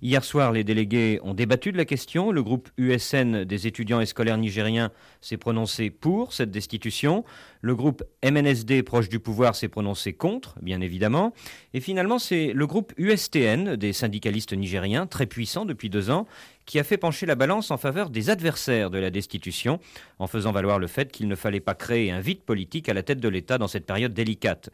Hier 0.00 0.22
soir, 0.22 0.52
les 0.52 0.62
délégués 0.62 1.18
ont 1.24 1.34
débattu 1.34 1.72
de 1.72 1.76
la 1.76 1.84
question. 1.84 2.30
Le 2.30 2.44
groupe 2.44 2.70
USN 2.76 3.42
des 3.42 3.66
étudiants 3.66 4.00
et 4.00 4.06
scolaires 4.06 4.38
nigériens 4.38 4.92
s'est 5.20 5.36
prononcé 5.36 5.90
pour 5.90 6.32
cette 6.32 6.52
destitution. 6.52 7.24
Le 7.60 7.74
groupe 7.74 8.04
MNSD 8.24 8.82
proche 8.82 9.08
du 9.08 9.18
pouvoir 9.18 9.54
s'est 9.56 9.68
prononcé 9.68 10.12
contre, 10.12 10.56
bien 10.60 10.80
évidemment. 10.80 11.32
Et 11.74 11.80
finalement, 11.80 12.18
c'est 12.20 12.52
le 12.52 12.66
groupe 12.66 12.92
USTN 12.98 13.76
des 13.76 13.92
syndicalistes 13.92 14.52
nigériens, 14.52 15.06
très 15.06 15.26
puissant 15.26 15.64
depuis 15.64 15.88
deux 15.88 16.10
ans, 16.10 16.26
qui 16.66 16.78
a 16.78 16.84
fait 16.84 16.96
pencher 16.96 17.26
la 17.26 17.34
balance 17.34 17.70
en 17.70 17.76
faveur 17.76 18.10
des 18.10 18.30
adversaires 18.30 18.90
de 18.90 18.98
la 18.98 19.10
destitution, 19.10 19.80
en 20.18 20.26
faisant 20.26 20.52
valoir 20.52 20.78
le 20.78 20.86
fait 20.86 21.10
qu'il 21.10 21.28
ne 21.28 21.34
fallait 21.34 21.60
pas 21.60 21.74
créer 21.74 22.10
un 22.10 22.20
vide 22.20 22.42
politique 22.42 22.88
à 22.88 22.94
la 22.94 23.02
tête 23.02 23.20
de 23.20 23.28
l'État 23.28 23.58
dans 23.58 23.68
cette 23.68 23.86
période 23.86 24.14
délicate. 24.14 24.70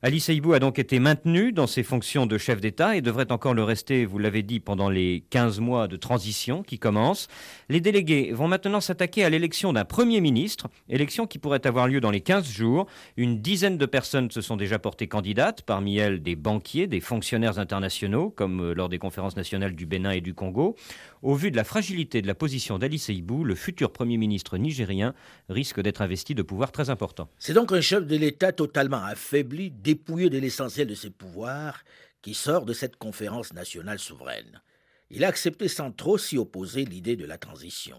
Ali 0.00 0.20
Seibou 0.20 0.52
a 0.52 0.60
donc 0.60 0.78
été 0.78 1.00
maintenu 1.00 1.50
dans 1.50 1.66
ses 1.66 1.82
fonctions 1.82 2.24
de 2.24 2.38
chef 2.38 2.60
d'État 2.60 2.94
et 2.94 3.00
devrait 3.00 3.32
encore 3.32 3.52
le 3.52 3.64
rester, 3.64 4.04
vous 4.04 4.18
l'avez 4.18 4.44
dit, 4.44 4.60
pendant 4.60 4.88
les 4.88 5.24
15 5.30 5.58
mois 5.58 5.88
de 5.88 5.96
transition 5.96 6.62
qui 6.62 6.78
commencent. 6.78 7.26
Les 7.68 7.80
délégués 7.80 8.30
vont 8.32 8.46
maintenant 8.46 8.80
s'attaquer 8.80 9.24
à 9.24 9.28
l'élection 9.28 9.72
d'un 9.72 9.84
Premier 9.84 10.20
ministre, 10.20 10.68
élection 10.88 11.26
qui 11.26 11.40
pourrait 11.40 11.66
avoir 11.66 11.88
lieu 11.88 12.00
dans 12.00 12.12
les 12.12 12.20
15 12.20 12.48
jours. 12.48 12.86
Une 13.16 13.40
dizaine 13.40 13.76
de 13.76 13.86
personnes 13.86 14.30
se 14.30 14.40
sont 14.40 14.56
déjà 14.56 14.78
portées 14.78 15.08
candidates, 15.08 15.62
parmi 15.62 15.96
elles 15.96 16.22
des 16.22 16.36
banquiers, 16.36 16.86
des 16.86 17.00
fonctionnaires 17.00 17.58
internationaux, 17.58 18.30
comme 18.30 18.70
lors 18.74 18.88
des 18.88 18.98
conférences 18.98 19.36
nationales 19.36 19.74
du 19.74 19.84
Bénin 19.84 20.12
et 20.12 20.20
du 20.20 20.32
Congo. 20.32 20.76
Au 21.22 21.34
vu 21.34 21.50
de 21.50 21.56
la 21.56 21.64
fragilité 21.64 22.22
de 22.22 22.28
la 22.28 22.36
position 22.36 22.78
d'Ali 22.78 22.98
Seibou, 22.98 23.42
le 23.42 23.56
futur 23.56 23.92
Premier 23.92 24.16
ministre 24.16 24.56
nigérien 24.56 25.14
risque 25.48 25.80
d'être 25.80 26.00
investi 26.00 26.36
de 26.36 26.42
pouvoirs 26.42 26.70
très 26.70 26.90
importants. 26.90 27.28
C'est 27.38 27.54
donc 27.54 27.72
un 27.72 27.80
chef 27.80 28.06
de 28.06 28.16
l'État 28.16 28.52
totalement 28.52 29.02
affaibli, 29.04 29.72
dépouillé 29.72 30.30
de 30.30 30.38
l'essentiel 30.38 30.86
de 30.86 30.94
ses 30.94 31.10
pouvoirs, 31.10 31.82
qui 32.22 32.34
sort 32.34 32.64
de 32.64 32.72
cette 32.72 32.96
conférence 32.96 33.52
nationale 33.52 33.98
souveraine. 33.98 34.62
Il 35.10 35.24
a 35.24 35.28
accepté 35.28 35.66
sans 35.66 35.90
trop 35.90 36.18
s'y 36.18 36.38
opposer 36.38 36.84
l'idée 36.84 37.16
de 37.16 37.26
la 37.26 37.38
transition, 37.38 37.96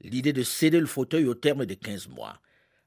l'idée 0.00 0.32
de 0.32 0.42
céder 0.42 0.80
le 0.80 0.86
fauteuil 0.86 1.26
au 1.26 1.34
terme 1.34 1.66
des 1.66 1.76
15 1.76 2.08
mois. 2.08 2.40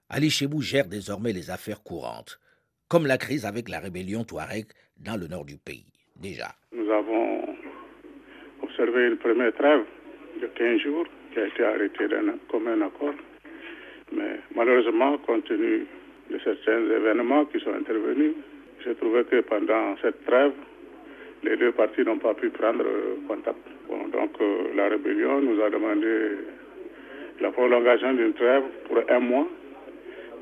Ali 0.09 0.31
Chebou 0.31 0.61
gère 0.61 0.87
désormais 0.87 1.33
les 1.33 1.51
affaires 1.51 1.83
courantes, 1.83 2.39
comme 2.87 3.05
la 3.05 3.19
crise 3.19 3.45
avec 3.45 3.69
la 3.69 3.79
rébellion 3.79 4.23
Touareg 4.23 4.65
dans 4.97 5.15
le 5.15 5.27
nord 5.27 5.45
du 5.45 5.57
pays, 5.57 5.93
déjà. 6.15 6.55
Nous 6.71 6.89
avons 6.89 7.48
observé 8.79 9.07
une 9.07 9.17
première 9.17 9.53
trêve 9.53 9.83
de 10.41 10.47
15 10.47 10.79
jours 10.79 11.05
qui 11.33 11.39
a 11.39 11.47
été 11.47 11.63
arrêtée 11.63 12.07
d'un 12.07 12.35
commun 12.49 12.81
accord. 12.81 13.13
Mais 14.13 14.39
malheureusement, 14.55 15.17
compte 15.19 15.43
tenu 15.45 15.85
de 16.31 16.39
certains 16.39 16.79
événements 16.89 17.45
qui 17.45 17.59
sont 17.59 17.73
intervenus. 17.73 18.33
J'ai 18.83 18.95
trouvé 18.95 19.25
que 19.25 19.41
pendant 19.41 19.97
cette 20.01 20.25
trêve, 20.25 20.53
les 21.43 21.57
deux 21.57 21.73
parties 21.73 22.03
n'ont 22.03 22.19
pas 22.19 22.33
pu 22.33 22.49
prendre 22.49 22.85
contact. 23.27 23.57
donc 23.89 24.31
euh, 24.41 24.75
la 24.75 24.87
rébellion 24.87 25.41
nous 25.41 25.61
a 25.61 25.69
demandé 25.69 26.37
la 27.41 27.51
prolongation 27.51 28.13
d'une 28.13 28.33
trêve 28.33 28.63
pour 28.87 28.99
un 29.09 29.19
mois, 29.19 29.47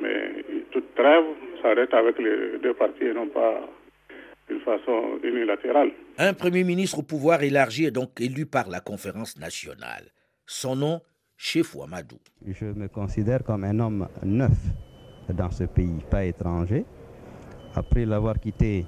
mais 0.02 0.44
toute 0.72 0.94
trêve 0.96 1.24
s'arrête 1.62 1.94
avec 1.94 2.20
les 2.20 2.60
deux 2.62 2.74
parties 2.74 3.06
et 3.06 3.14
non 3.14 3.28
pas 3.28 3.68
d'une 4.48 4.60
façon 4.62 5.20
unilatérale. 5.24 5.92
Un 6.18 6.34
Premier 6.34 6.64
ministre 6.64 7.00
au 7.00 7.04
pouvoir 7.04 7.44
élargi 7.44 7.86
est 7.86 7.92
donc 7.92 8.20
élu 8.20 8.46
par 8.46 8.70
la 8.70 8.80
conférence 8.80 9.38
nationale. 9.38 10.06
Son 10.46 10.76
nom, 10.76 11.02
Chef 11.36 11.76
Ouamadou. 11.76 12.18
Je 12.46 12.66
me 12.66 12.88
considère 12.88 13.44
comme 13.44 13.64
un 13.64 13.80
homme 13.80 14.08
neuf 14.24 14.58
dans 15.34 15.52
ce 15.52 15.66
pays, 15.66 16.00
pas 16.10 16.26
étranger. 16.26 16.86
Après 17.76 18.06
l'avoir 18.06 18.40
quitté 18.40 18.86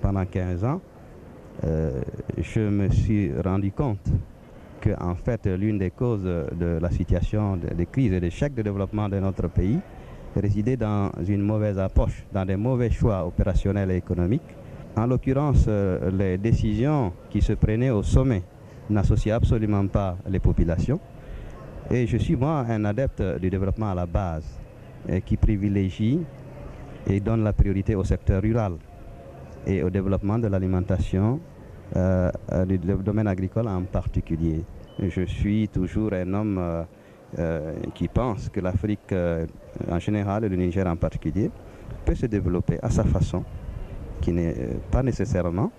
pendant 0.00 0.24
15 0.24 0.64
ans, 0.64 0.80
euh, 1.64 2.00
je 2.38 2.60
me 2.60 2.88
suis 2.88 3.30
rendu 3.40 3.72
compte 3.72 4.08
que 4.80 4.90
en 5.00 5.14
fait 5.14 5.46
l'une 5.46 5.78
des 5.78 5.90
causes 5.90 6.24
de 6.24 6.78
la 6.80 6.90
situation 6.90 7.56
de, 7.56 7.84
crise 7.84 8.12
et 8.12 8.20
d'échec 8.20 8.54
de 8.54 8.62
développement 8.62 9.08
de 9.08 9.18
notre 9.18 9.48
pays 9.48 9.78
résidait 10.34 10.76
dans 10.76 11.10
une 11.28 11.42
mauvaise 11.42 11.78
approche, 11.78 12.24
dans 12.32 12.44
des 12.44 12.56
mauvais 12.56 12.90
choix 12.90 13.26
opérationnels 13.26 13.90
et 13.90 13.96
économiques. 13.96 14.42
En 14.94 15.06
l'occurrence, 15.06 15.64
euh, 15.68 16.10
les 16.10 16.36
décisions 16.36 17.12
qui 17.30 17.40
se 17.40 17.54
prenaient 17.54 17.90
au 17.90 18.02
sommet 18.02 18.42
n'associaient 18.90 19.30
absolument 19.30 19.86
pas 19.86 20.16
les 20.28 20.38
populations. 20.38 21.00
Et 21.90 22.06
je 22.06 22.18
suis 22.18 22.36
moi 22.36 22.64
un 22.68 22.84
adepte 22.84 23.22
du 23.40 23.48
développement 23.48 23.90
à 23.90 23.94
la 23.94 24.06
base 24.06 24.44
qui 25.24 25.36
privilégie 25.36 26.20
et 27.08 27.18
donne 27.20 27.42
la 27.42 27.52
priorité 27.52 27.94
au 27.96 28.04
secteur 28.04 28.40
rural 28.40 28.74
et 29.66 29.82
au 29.82 29.90
développement 29.90 30.38
de 30.38 30.46
l'alimentation, 30.46 31.40
euh, 31.96 32.30
euh, 32.52 32.64
du 32.64 32.78
domaine 32.78 33.26
agricole 33.26 33.66
en 33.68 33.82
particulier. 33.82 34.62
Je 35.00 35.22
suis 35.22 35.68
toujours 35.68 36.12
un 36.12 36.32
homme 36.34 36.84
qui 37.94 38.08
pense 38.08 38.50
que 38.50 38.60
l'Afrique 38.60 39.14
en 39.90 39.98
général 39.98 40.44
et 40.44 40.48
le 40.50 40.56
Niger 40.56 40.86
en 40.86 40.96
particulier 40.96 41.50
peut 42.04 42.14
se 42.14 42.26
développer 42.26 42.78
à 42.82 42.90
sa 42.90 43.04
façon, 43.04 43.42
qui 44.22 44.32
n'est 44.32 44.78
pas 44.90 45.02
nécessairement 45.02 45.70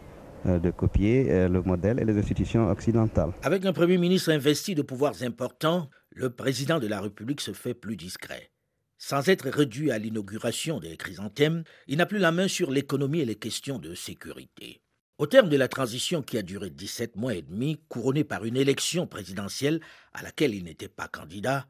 de 0.45 0.69
copier 0.71 1.47
le 1.47 1.61
modèle 1.61 1.99
et 1.99 2.05
les 2.05 2.17
institutions 2.17 2.69
occidentales. 2.69 3.31
Avec 3.41 3.65
un 3.65 3.73
Premier 3.73 3.97
ministre 3.97 4.31
investi 4.31 4.75
de 4.75 4.81
pouvoirs 4.81 5.23
importants, 5.23 5.89
le 6.11 6.29
président 6.29 6.79
de 6.79 6.87
la 6.87 7.01
République 7.01 7.41
se 7.41 7.53
fait 7.53 7.73
plus 7.73 7.95
discret. 7.95 8.51
Sans 8.97 9.27
être 9.27 9.49
réduit 9.49 9.91
à 9.91 9.97
l'inauguration 9.97 10.79
des 10.79 10.95
chrysanthèmes, 10.97 11.63
il 11.87 11.97
n'a 11.97 12.05
plus 12.05 12.19
la 12.19 12.31
main 12.31 12.47
sur 12.47 12.71
l'économie 12.71 13.21
et 13.21 13.25
les 13.25 13.35
questions 13.35 13.79
de 13.79 13.95
sécurité. 13.95 14.81
Au 15.17 15.27
terme 15.27 15.49
de 15.49 15.57
la 15.57 15.67
transition 15.67 16.21
qui 16.21 16.37
a 16.37 16.41
duré 16.41 16.69
17 16.69 17.15
mois 17.15 17.35
et 17.35 17.41
demi, 17.41 17.81
couronnée 17.87 18.23
par 18.23 18.45
une 18.45 18.57
élection 18.57 19.07
présidentielle 19.07 19.79
à 20.13 20.23
laquelle 20.23 20.53
il 20.53 20.63
n'était 20.63 20.87
pas 20.87 21.07
candidat, 21.07 21.67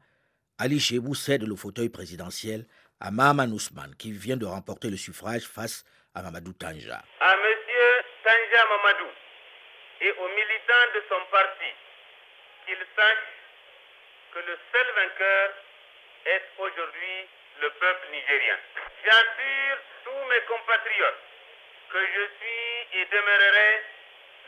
Ali 0.58 0.80
Chebou 0.80 1.14
cède 1.14 1.44
le 1.44 1.56
fauteuil 1.56 1.88
présidentiel 1.88 2.66
à 3.00 3.10
Mahaman 3.10 3.52
Ousmane, 3.52 3.94
qui 3.98 4.12
vient 4.12 4.36
de 4.36 4.46
remporter 4.46 4.88
le 4.88 4.96
suffrage 4.96 5.42
face 5.42 5.84
à 5.84 5.88
Mamadou 6.22 6.52
Tanja. 6.54 7.02
À 7.20 7.32
M. 7.34 7.42
Tanja 8.22 8.64
Mamadou 8.70 9.10
et 10.00 10.12
aux 10.12 10.28
militants 10.28 10.90
de 10.94 11.02
son 11.08 11.20
parti, 11.30 11.72
qu'il 12.66 12.78
sache 12.96 13.26
que 14.32 14.38
le 14.38 14.58
seul 14.72 14.86
vainqueur 14.94 15.50
est 16.26 16.42
aujourd'hui 16.58 17.26
le 17.60 17.70
peuple 17.70 18.06
nigérien. 18.12 18.58
J'assure 19.04 19.78
tous 20.04 20.24
mes 20.30 20.40
compatriotes 20.42 21.22
que 21.90 21.98
je 21.98 22.22
suis 22.38 23.00
et 23.00 23.04
demeurerai 23.06 23.82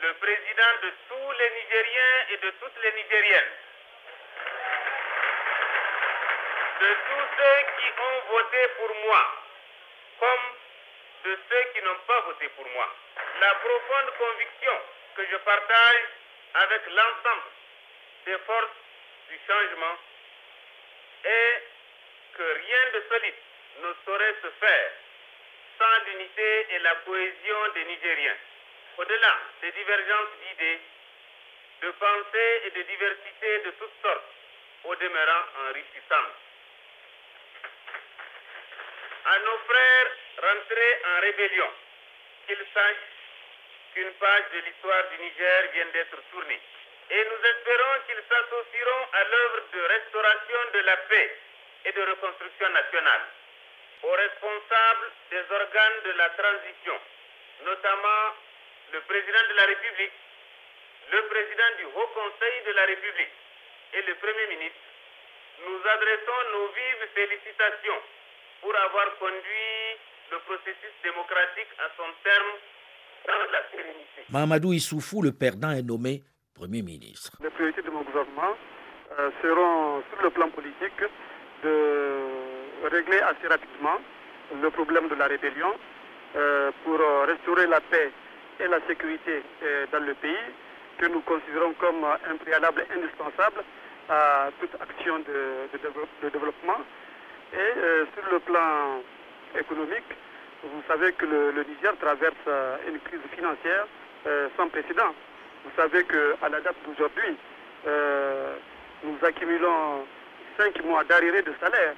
le 0.03 0.15
président 0.15 0.73
de 0.83 0.93
tous 1.09 1.33
les 1.33 1.51
Nigériens 1.51 2.27
et 2.31 2.37
de 2.39 2.51
toutes 2.61 2.83
les 2.83 2.93
Nigériennes. 2.93 3.55
De 6.81 6.87
tous 7.09 7.27
ceux 7.39 7.61
qui 7.79 8.01
ont 8.01 8.33
voté 8.33 8.69
pour 8.79 8.95
moi, 9.07 9.43
comme 10.21 10.56
de 11.25 11.39
ceux 11.49 11.65
qui 11.75 11.83
n'ont 11.83 11.99
pas 12.07 12.21
voté 12.21 12.49
pour 12.51 12.67
moi. 12.69 12.95
La 13.41 13.55
profonde 13.55 14.11
conviction 14.19 14.81
que 15.17 15.27
je 15.31 15.37
partage 15.37 16.03
avec 16.55 16.83
l'ensemble 16.89 17.51
des 18.27 18.39
forces 18.39 18.77
du 19.29 19.39
changement 19.47 19.97
et 21.25 21.53
que 22.37 22.43
rien 22.43 22.91
de 22.95 23.05
solide 23.09 23.35
ne 23.83 23.93
saurait 24.05 24.35
se 24.43 24.49
faire 24.61 24.91
sans 25.79 26.05
l'unité 26.07 26.67
et 26.75 26.79
la 26.81 26.95
cohésion 26.97 27.69
des 27.75 27.85
Nigériens. 27.85 28.37
Au-delà 28.99 29.39
des 29.61 29.73
divergences 29.73 30.31
d'idées, 30.43 30.81
de 31.83 31.91
pensées 31.91 32.63
et 32.65 32.71
de 32.71 32.83
diversité 32.83 33.59
de 33.61 33.71
toutes 33.73 34.03
sortes, 34.03 34.25
au 34.85 34.95
demeurant 34.95 35.45
enrichissantes. 35.69 36.37
À 39.27 39.39
nos 39.41 39.59
frères 39.59 40.11
rentrés 40.43 40.95
en 41.05 41.21
rébellion, 41.21 41.71
qu'ils 42.47 42.67
sachent 42.75 43.07
qu'une 43.95 44.13
page 44.15 44.45
de 44.55 44.59
l'histoire 44.61 45.03
du 45.11 45.23
Niger 45.25 45.71
vient 45.73 45.87
d'être 45.93 46.17
tournée 46.31 46.61
et 47.11 47.25
nous 47.25 47.49
espérons 47.49 47.95
qu'ils 48.07 48.23
s'associeront 48.29 49.05
à 49.13 49.25
l'œuvre 49.25 49.61
de 49.73 49.81
restauration 49.81 50.59
de 50.75 50.79
la 50.81 50.97
paix 51.09 51.39
et 51.85 51.93
de 51.93 52.03
reconstruction 52.03 52.69
nationale. 52.71 53.23
aux 54.03 54.13
responsables 54.13 55.09
des 55.31 55.43
organes 55.51 56.01
de 56.05 56.11
la 56.13 56.29
transition, 56.31 57.01
notamment 57.65 58.35
le 58.93 59.01
président 59.03 59.45
de 59.49 59.55
la 59.55 59.65
République, 59.67 60.13
le 61.13 61.23
président 61.29 61.71
du 61.79 61.85
Haut 61.85 62.07
Conseil 62.15 62.61
de 62.67 62.73
la 62.73 62.85
République 62.85 63.35
et 63.95 64.03
le 64.03 64.15
Premier 64.17 64.47
ministre, 64.49 64.85
nous 65.67 65.81
adressons 65.89 66.41
nos 66.53 66.69
vives 66.69 67.07
félicitations 67.15 68.03
pour 68.61 68.77
avoir 68.77 69.17
conduit 69.19 69.76
le 70.31 70.39
processus 70.47 70.95
démocratique 71.03 71.71
à 71.79 71.89
son 71.97 72.09
terme 72.23 72.53
dans 73.27 73.53
la 73.53 73.63
sérénité. 73.71 74.21
Mahamadou 74.31 74.73
Issoufou, 74.73 75.23
le 75.23 75.33
perdant, 75.33 75.71
est 75.71 75.83
nommé 75.83 76.23
Premier 76.55 76.83
ministre. 76.83 77.37
Les 77.43 77.51
priorités 77.51 77.83
de 77.83 77.91
mon 77.91 78.03
gouvernement 78.03 78.57
euh, 79.19 79.31
seront, 79.43 80.03
sur 80.11 80.23
le 80.23 80.31
plan 80.31 80.49
politique, 80.51 81.03
de 81.63 82.89
régler 82.91 83.21
assez 83.21 83.47
rapidement 83.49 83.99
le 84.63 84.71
problème 84.71 85.09
de 85.09 85.15
la 85.15 85.27
rébellion 85.27 85.75
euh, 86.37 86.71
pour 86.85 86.99
restaurer 87.27 87.67
la 87.67 87.81
paix 87.81 88.11
et 88.61 88.69
la 88.69 88.81
sécurité 88.87 89.43
euh, 89.63 89.87
dans 89.93 90.01
le 90.05 90.15
pays, 90.15 90.47
que 90.99 91.07
nous 91.07 91.21
considérons 91.21 91.75
comme 91.75 92.05
un 92.05 92.37
préalable 92.37 92.87
indispensable 92.95 93.63
à 94.09 94.49
toute 94.61 94.75
action 94.81 95.19
de, 95.21 95.69
de, 96.23 96.29
développement. 96.31 96.79
Et 97.53 97.57
euh, 97.57 98.05
sur 98.15 98.33
le 98.33 98.39
plan 98.41 99.01
économique, 99.59 100.11
vous 100.63 100.83
savez 100.89 101.13
que 101.13 101.27
le, 101.27 101.65
Niger 101.65 101.97
traverse 102.01 102.35
euh, 102.49 102.77
une 102.89 102.99
crise 103.01 103.21
financière 103.35 103.87
euh, 104.27 104.49
sans 104.57 104.69
précédent. 104.69 105.15
Vous 105.65 105.71
savez 105.77 106.05
qu'à 106.05 106.49
la 106.49 106.61
date 106.61 106.77
d'aujourd'hui, 106.87 107.37
nous 109.05 109.17
accumulons 109.23 110.05
cinq 110.59 110.83
mois 110.85 111.05
d'arrivée 111.05 111.43
de 111.43 111.53
salaire, 111.61 111.95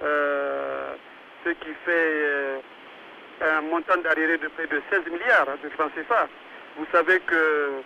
ce 0.00 1.50
qui 1.50 1.72
fait 1.84 2.60
un 3.42 3.60
montant 3.62 3.96
d'arrivée 3.98 4.36
de 4.38 4.48
près 4.48 4.66
de 4.66 4.80
16 4.90 5.06
milliards 5.10 5.46
de 5.62 5.68
francs 5.70 5.90
CFA. 5.94 6.28
Vous 6.76 6.86
savez 6.92 7.20
que 7.20 7.80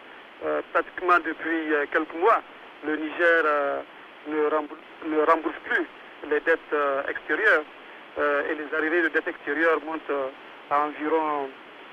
pratiquement 0.73 1.18
depuis 1.20 1.73
quelques 1.92 2.14
mois, 2.14 2.42
le 2.85 2.96
Niger 2.96 3.42
euh, 3.44 3.81
ne, 4.29 5.20
rembourse, 5.25 5.55
plus 5.64 5.87
les 6.31 6.40
dettes 6.40 6.59
euh, 6.73 7.03
extérieures 7.09 7.62
euh, 7.62 7.80
et 8.18 8.55
les 8.55 8.77
arrivées 8.77 9.03
de 9.03 9.09
dettes 9.09 9.29
extérieures 9.29 9.81
montent 9.85 10.33
à 10.70 10.87
environ 10.87 11.49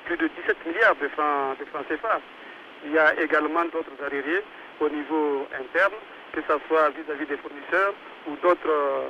plus 0.05 0.17
de 0.17 0.27
17 0.27 0.57
milliards 0.65 0.95
de 0.95 1.07
francs, 1.09 1.57
CFA. 1.89 2.21
Il 2.85 2.93
y 2.93 2.97
a 2.97 3.19
également 3.21 3.63
d'autres 3.65 3.91
arrivées 4.03 4.43
au 4.79 4.89
niveau 4.89 5.47
interne, 5.53 5.93
que 6.33 6.41
ce 6.41 6.53
soit 6.67 6.89
vis-à-vis 6.91 7.25
des 7.25 7.37
fournisseurs 7.37 7.93
ou 8.27 8.35
d'autres 8.41 9.09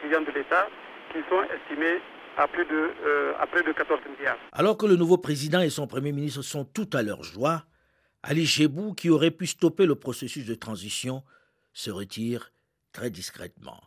clients 0.00 0.22
de 0.22 0.32
l'État 0.32 0.68
qui 1.12 1.18
sont 1.28 1.42
estimés 1.42 2.00
à 2.36 2.46
plus, 2.46 2.64
de, 2.66 2.90
à 3.38 3.46
près 3.46 3.62
de 3.62 3.72
14 3.72 4.00
milliards. 4.18 4.36
Alors 4.52 4.76
que 4.76 4.86
le 4.86 4.96
nouveau 4.96 5.18
président 5.18 5.60
et 5.60 5.70
son 5.70 5.86
premier 5.86 6.12
ministre 6.12 6.42
sont 6.42 6.64
tout 6.64 6.88
à 6.92 7.02
leur 7.02 7.22
joie, 7.22 7.64
Ali 8.22 8.46
Chebou, 8.46 8.92
qui 8.94 9.08
aurait 9.08 9.30
pu 9.30 9.46
stopper 9.46 9.86
le 9.86 9.94
processus 9.94 10.46
de 10.46 10.54
transition, 10.54 11.22
se 11.72 11.90
retire 11.90 12.52
très 12.92 13.10
discrètement. 13.10 13.80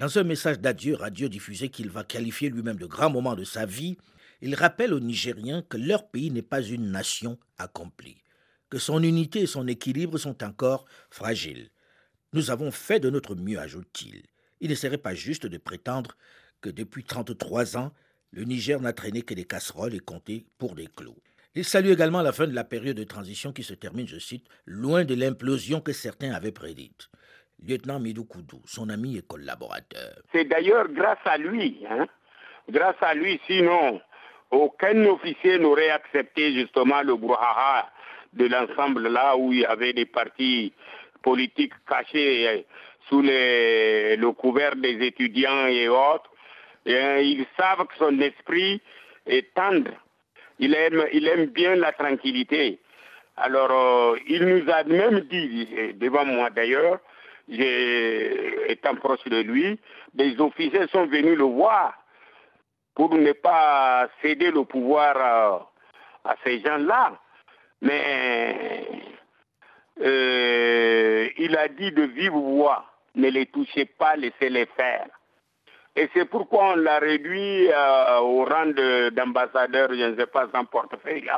Dans 0.00 0.16
un 0.16 0.22
message 0.24 0.58
d'adieu 0.60 0.94
radio 0.94 1.28
diffusé 1.28 1.68
qu'il 1.68 1.90
va 1.90 2.04
qualifier 2.04 2.48
lui-même 2.48 2.78
de 2.78 2.86
grand 2.86 3.10
moment 3.10 3.34
de 3.34 3.44
sa 3.44 3.66
vie, 3.66 3.98
il 4.40 4.54
rappelle 4.54 4.94
aux 4.94 4.98
Nigériens 4.98 5.60
que 5.60 5.76
leur 5.76 6.08
pays 6.08 6.30
n'est 6.30 6.40
pas 6.40 6.62
une 6.62 6.90
nation 6.90 7.38
accomplie, 7.58 8.24
que 8.70 8.78
son 8.78 9.02
unité 9.02 9.40
et 9.40 9.46
son 9.46 9.68
équilibre 9.68 10.16
sont 10.16 10.42
encore 10.42 10.86
fragiles. 11.10 11.68
Nous 12.32 12.50
avons 12.50 12.70
fait 12.70 12.98
de 12.98 13.10
notre 13.10 13.34
mieux, 13.34 13.58
ajoute-t-il. 13.58 14.22
Il 14.62 14.70
ne 14.70 14.74
serait 14.74 14.96
pas 14.96 15.14
juste 15.14 15.44
de 15.44 15.58
prétendre 15.58 16.16
que 16.62 16.70
depuis 16.70 17.04
33 17.04 17.76
ans, 17.76 17.92
le 18.30 18.44
Niger 18.44 18.80
n'a 18.80 18.94
traîné 18.94 19.20
que 19.20 19.34
des 19.34 19.44
casseroles 19.44 19.94
et 19.94 20.00
compté 20.00 20.46
pour 20.56 20.76
des 20.76 20.86
clous. 20.86 21.20
Il 21.54 21.66
salue 21.66 21.90
également 21.90 22.22
la 22.22 22.32
fin 22.32 22.46
de 22.46 22.54
la 22.54 22.64
période 22.64 22.96
de 22.96 23.04
transition 23.04 23.52
qui 23.52 23.64
se 23.64 23.74
termine, 23.74 24.08
je 24.08 24.18
cite, 24.18 24.46
loin 24.64 25.04
de 25.04 25.12
l'implosion 25.14 25.82
que 25.82 25.92
certains 25.92 26.32
avaient 26.32 26.52
prédite. 26.52 27.10
Lieutenant 27.66 28.00
Midou 28.00 28.24
Koudou, 28.24 28.60
son 28.64 28.88
ami 28.88 29.18
et 29.18 29.22
collaborateur. 29.22 30.22
C'est 30.32 30.44
d'ailleurs 30.44 30.88
grâce 30.88 31.18
à 31.24 31.36
lui, 31.36 31.84
hein, 31.88 32.06
grâce 32.68 32.96
à 33.00 33.14
lui, 33.14 33.40
sinon 33.46 34.00
aucun 34.50 35.04
officier 35.06 35.58
n'aurait 35.58 35.90
accepté 35.90 36.52
justement 36.54 37.02
le 37.02 37.16
brouhaha 37.16 37.90
de 38.32 38.46
l'ensemble 38.46 39.08
là 39.08 39.36
où 39.36 39.52
il 39.52 39.60
y 39.60 39.64
avait 39.64 39.92
des 39.92 40.06
partis 40.06 40.72
politiques 41.22 41.74
cachés 41.88 42.48
euh, 42.48 42.62
sous 43.08 43.22
le 43.22 44.30
couvert 44.32 44.76
des 44.76 45.06
étudiants 45.06 45.66
et 45.66 45.88
autres. 45.88 46.30
Hein, 46.86 47.18
ils 47.18 47.46
savent 47.58 47.86
que 47.86 47.96
son 47.98 48.18
esprit 48.20 48.80
est 49.26 49.52
tendre 49.54 49.90
il 50.60 50.74
aime, 50.74 51.06
il 51.12 51.26
aime 51.26 51.46
bien 51.46 51.74
la 51.74 51.92
tranquillité. 51.92 52.78
Alors, 53.36 53.70
euh, 53.72 54.18
il 54.28 54.44
nous 54.44 54.70
a 54.70 54.84
même 54.84 55.20
dit, 55.20 55.68
devant 55.94 56.26
moi 56.26 56.50
d'ailleurs, 56.50 57.00
étant 57.50 58.94
proche 58.96 59.24
de 59.24 59.40
lui, 59.40 59.78
des 60.14 60.40
officiers 60.40 60.86
sont 60.88 61.06
venus 61.06 61.36
le 61.36 61.44
voir 61.44 61.94
pour 62.94 63.14
ne 63.14 63.32
pas 63.32 64.08
céder 64.22 64.50
le 64.50 64.64
pouvoir 64.64 65.16
à, 66.24 66.36
ces 66.44 66.60
gens-là. 66.60 67.18
Mais 67.82 68.84
euh, 70.00 71.28
il 71.38 71.56
a 71.56 71.68
dit 71.68 71.92
de 71.92 72.02
vive 72.02 72.32
voix, 72.32 72.84
ne 73.14 73.28
les 73.30 73.46
touchez 73.46 73.86
pas, 73.86 74.16
laissez-les 74.16 74.66
faire. 74.66 75.06
Et 75.96 76.08
c'est 76.14 76.26
pourquoi 76.26 76.72
on 76.72 76.76
l'a 76.76 76.98
réduit 76.98 77.68
euh, 77.72 78.18
au 78.18 78.44
rang 78.44 78.66
d'ambassadeur, 79.12 79.88
je 79.92 80.10
ne 80.10 80.16
sais 80.16 80.26
pas, 80.26 80.48
sans 80.52 80.64
portefeuille. 80.64 81.28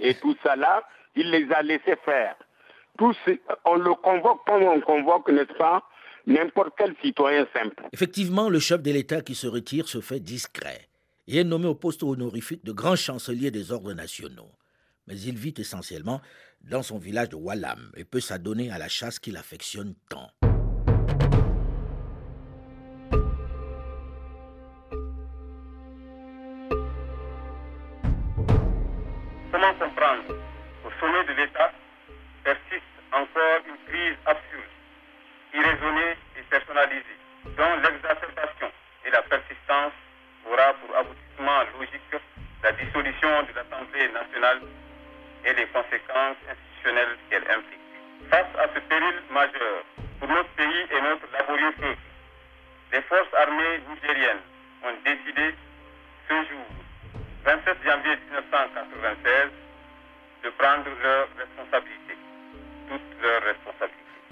Et 0.00 0.14
tout 0.14 0.36
ça 0.42 0.56
là, 0.56 0.82
il 1.14 1.30
les 1.30 1.50
a 1.52 1.62
laissés 1.62 1.96
faire. 2.04 2.34
On 3.00 3.76
le 3.76 3.94
convoque 3.94 4.44
comme 4.46 4.62
on 4.62 4.80
convoque, 4.80 5.30
n'est-ce 5.30 5.56
pas, 5.58 5.82
n'importe 6.26 6.74
quel 6.76 6.94
citoyen 7.02 7.46
simple. 7.54 7.82
Effectivement, 7.92 8.48
le 8.48 8.58
chef 8.58 8.82
de 8.82 8.90
l'État 8.90 9.22
qui 9.22 9.34
se 9.34 9.46
retire 9.46 9.88
se 9.88 10.00
fait 10.00 10.20
discret 10.20 10.88
et 11.26 11.38
est 11.38 11.44
nommé 11.44 11.66
au 11.66 11.74
poste 11.74 12.02
honorifique 12.02 12.64
de 12.64 12.72
grand 12.72 12.96
chancelier 12.96 13.50
des 13.50 13.72
ordres 13.72 13.92
nationaux. 13.92 14.50
Mais 15.06 15.18
il 15.20 15.36
vit 15.36 15.54
essentiellement 15.58 16.20
dans 16.60 16.82
son 16.82 16.98
village 16.98 17.30
de 17.30 17.36
Wallam 17.36 17.90
et 17.96 18.04
peut 18.04 18.20
s'adonner 18.20 18.70
à 18.70 18.78
la 18.78 18.88
chasse 18.88 19.18
qu'il 19.18 19.36
affectionne 19.36 19.94
tant. 20.08 20.30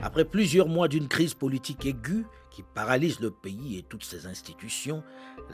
Après 0.03 0.25
plusieurs 0.25 0.69
mois 0.69 0.89
d'une 0.89 1.09
crise 1.09 1.35
politique 1.35 1.87
aiguë 1.87 2.27
qui 2.51 2.63
paralyse 2.63 3.21
le 3.21 3.31
pays 3.31 3.79
et 3.79 3.83
toutes 3.83 4.05
ses 4.05 4.27
institutions, 4.27 5.05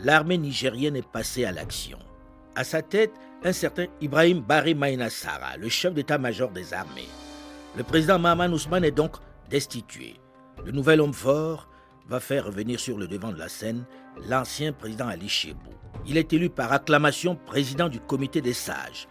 l'armée 0.03 0.39
nigérienne 0.39 0.97
est 0.97 1.11
passée 1.11 1.45
à 1.45 1.53
l'action. 1.53 1.99
À 2.55 2.65
sa 2.65 2.81
tête, 2.81 3.13
un 3.45 3.53
certain 3.53 3.87
Ibrahim 4.01 4.41
Barry 4.41 4.75
Maïnassara, 4.75 5.57
le 5.59 5.69
chef 5.69 5.93
d'état-major 5.93 6.51
des 6.51 6.73
armées. 6.73 7.09
Le 7.77 7.83
président 7.83 8.19
Mahaman 8.19 8.53
Ousmane 8.53 8.85
est 8.85 8.91
donc 8.91 9.17
destitué. 9.51 10.15
Le 10.65 10.73
nouvel 10.73 11.01
homme 11.01 11.13
fort 11.13 11.69
va 12.09 12.21
faire 12.21 12.47
revenir 12.47 12.79
sur 12.79 12.99
le 12.99 13.09
devant 13.09 13.33
de 13.33 13.39
la 13.39 13.49
scène 13.49 13.85
l'ancien 14.29 14.73
président 14.73 15.09
Ali 15.09 15.29
Chebou. 15.29 15.71
Il 16.07 16.17
est 16.17 16.33
élu 16.33 16.51
par 16.51 16.73
acclamation 16.73 17.37
président 17.37 17.89
du 17.89 18.01
comité 18.01 18.41
des 18.41 18.53
sages, 18.53 19.09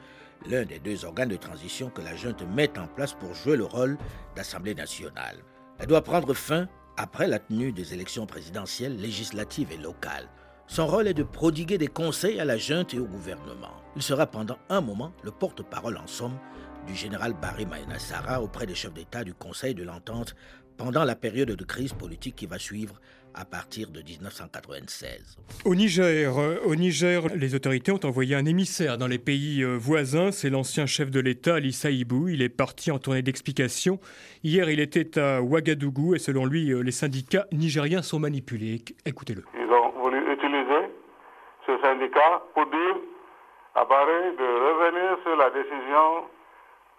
l'un 0.48 0.64
des 0.64 0.80
deux 0.80 1.06
organes 1.06 1.30
de 1.30 1.36
transition 1.36 1.90
que 1.90 2.02
la 2.02 2.16
junte 2.16 2.44
met 2.56 2.78
en 2.80 2.88
place 2.88 3.14
pour 3.14 3.34
jouer 3.34 3.58
le 3.58 3.66
rôle 3.66 3.98
d'Assemblée 4.36 4.76
nationale. 4.76 5.38
Elle 5.80 5.88
doit 5.88 6.04
prendre 6.04 6.34
fin 6.34 6.68
après 6.98 7.28
la 7.28 7.40
tenue 7.40 7.74
des 7.74 7.94
élections 7.94 8.26
présidentielles, 8.26 8.96
législatives 8.96 9.72
et 9.72 9.78
locales. 9.78 10.30
Son 10.68 10.88
rôle 10.88 11.08
est 11.08 11.14
de 11.14 11.24
prodiguer 11.24 11.78
des 11.78 11.88
conseils 11.88 12.40
à 12.40 12.46
la 12.46 12.58
junte 12.58 12.94
et 12.94 13.00
au 13.00 13.06
gouvernement. 13.06 13.84
Il 13.96 14.02
sera 14.02 14.26
pendant 14.26 14.58
un 14.70 14.82
moment 14.82 15.14
le 15.24 15.32
porte-parole 15.32 15.98
en 15.98 16.08
somme 16.08 16.38
du 16.88 16.96
général 16.96 17.34
Barry 17.34 17.66
Maïnassara 17.66 18.42
auprès 18.42 18.66
des 18.66 18.76
chefs 18.76 18.94
d'État 18.94 19.24
du 19.24 19.34
Conseil 19.34 19.76
de 19.76 19.84
l'entente 19.84 20.36
pendant 20.78 21.04
la 21.04 21.16
période 21.16 21.50
de 21.50 21.64
crise 21.64 21.94
politique 21.94 22.36
qui 22.36 22.46
va 22.46 22.60
suivre 22.60 22.96
à 23.38 23.44
partir 23.46 23.90
de 23.90 24.02
1996. 24.02 25.38
Au 25.66 25.76
Niger, 25.76 26.38
euh, 26.38 26.56
au 26.66 26.76
Niger, 26.76 27.24
les 27.36 27.54
autorités 27.54 27.92
ont 27.92 28.00
envoyé 28.04 28.36
un 28.36 28.46
émissaire 28.46 28.98
dans 28.98 29.08
les 29.08 29.18
pays 29.18 29.62
euh, 29.62 29.76
voisins. 29.78 30.32
C'est 30.32 30.50
l'ancien 30.50 30.86
chef 30.86 31.12
de 31.12 31.20
l'État, 31.20 31.56
Ali 31.56 31.74
Saïbou. 31.74 32.30
Il 32.30 32.42
est 32.42 32.50
parti 32.50 32.92
en 32.92 33.00
tournée 33.00 33.22
d'explication. 33.22 34.00
Hier, 34.44 34.70
il 34.70 34.80
était 34.80 35.20
à 35.20 35.42
Ouagadougou 35.42 36.16
et 36.16 36.20
selon 36.20 36.46
lui, 36.46 36.72
euh, 36.72 36.82
les 36.82 36.92
syndicats 36.92 37.46
nigériens 37.52 38.02
sont 38.02 38.20
manipulés. 38.20 38.82
Écoutez-le. 39.06 39.44
Ils 39.54 39.72
ont 39.72 39.92
voulu 40.02 40.20
utiliser 40.32 40.90
ce 41.68 41.78
syndicat 41.84 42.42
pour 42.54 42.66
dire 42.68 42.96
à 43.76 43.84
Barré 43.84 44.32
de 44.38 44.44
revenir 44.44 45.18
sur 45.24 45.36
la 45.36 45.50
décision 45.50 46.24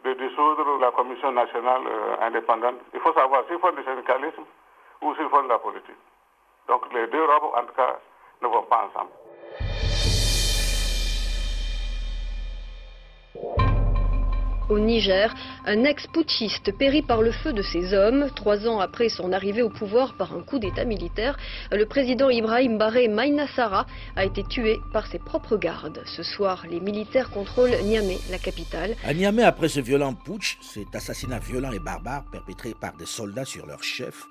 de 0.06 0.12
dissoudre 0.14 0.78
la 0.78 0.92
commission 0.92 1.32
nationale 1.32 1.82
indépendante. 2.20 2.76
Il 2.94 3.00
faut 3.00 3.12
savoir 3.12 3.42
s'ils 3.48 3.58
font 3.58 3.72
du 3.72 3.82
syndicalisme 3.82 4.44
ou 5.02 5.14
s'ils 5.16 5.28
font 5.28 5.42
de 5.42 5.48
la 5.48 5.58
politique. 5.58 5.98
Donc 6.68 6.92
les 6.92 7.06
deux 7.08 7.24
robes, 7.24 7.52
en 7.56 7.62
tout 7.66 7.74
cas, 7.74 7.98
ne 8.40 8.46
vont 8.48 8.62
pas 8.62 8.88
ensemble. 8.88 9.10
Au 14.68 14.80
Niger, 14.80 15.32
un 15.64 15.84
ex-putschiste 15.84 16.72
périt 16.76 17.02
par 17.02 17.22
le 17.22 17.30
feu 17.30 17.52
de 17.52 17.62
ses 17.62 17.94
hommes. 17.94 18.26
Trois 18.34 18.66
ans 18.66 18.80
après 18.80 19.08
son 19.08 19.32
arrivée 19.32 19.62
au 19.62 19.68
pouvoir 19.70 20.14
par 20.16 20.34
un 20.34 20.42
coup 20.42 20.58
d'État 20.58 20.84
militaire, 20.84 21.36
le 21.70 21.86
président 21.86 22.30
Ibrahim 22.30 22.76
Baré 22.76 23.06
Maïnassara 23.06 23.86
a 24.16 24.24
été 24.24 24.42
tué 24.42 24.78
par 24.92 25.06
ses 25.06 25.20
propres 25.20 25.56
gardes. 25.56 26.02
Ce 26.04 26.24
soir, 26.24 26.64
les 26.68 26.80
militaires 26.80 27.30
contrôlent 27.30 27.76
Niamey, 27.84 28.18
la 28.28 28.38
capitale. 28.38 28.96
À 29.04 29.14
Niamey, 29.14 29.44
après 29.44 29.68
ce 29.68 29.78
violent 29.78 30.14
putsch, 30.14 30.58
cet 30.60 30.92
assassinat 30.96 31.38
violent 31.38 31.70
et 31.70 31.78
barbare 31.78 32.24
perpétré 32.32 32.74
par 32.80 32.96
des 32.96 33.06
soldats 33.06 33.44
sur 33.44 33.66
leur 33.66 33.84
chef, 33.84 34.24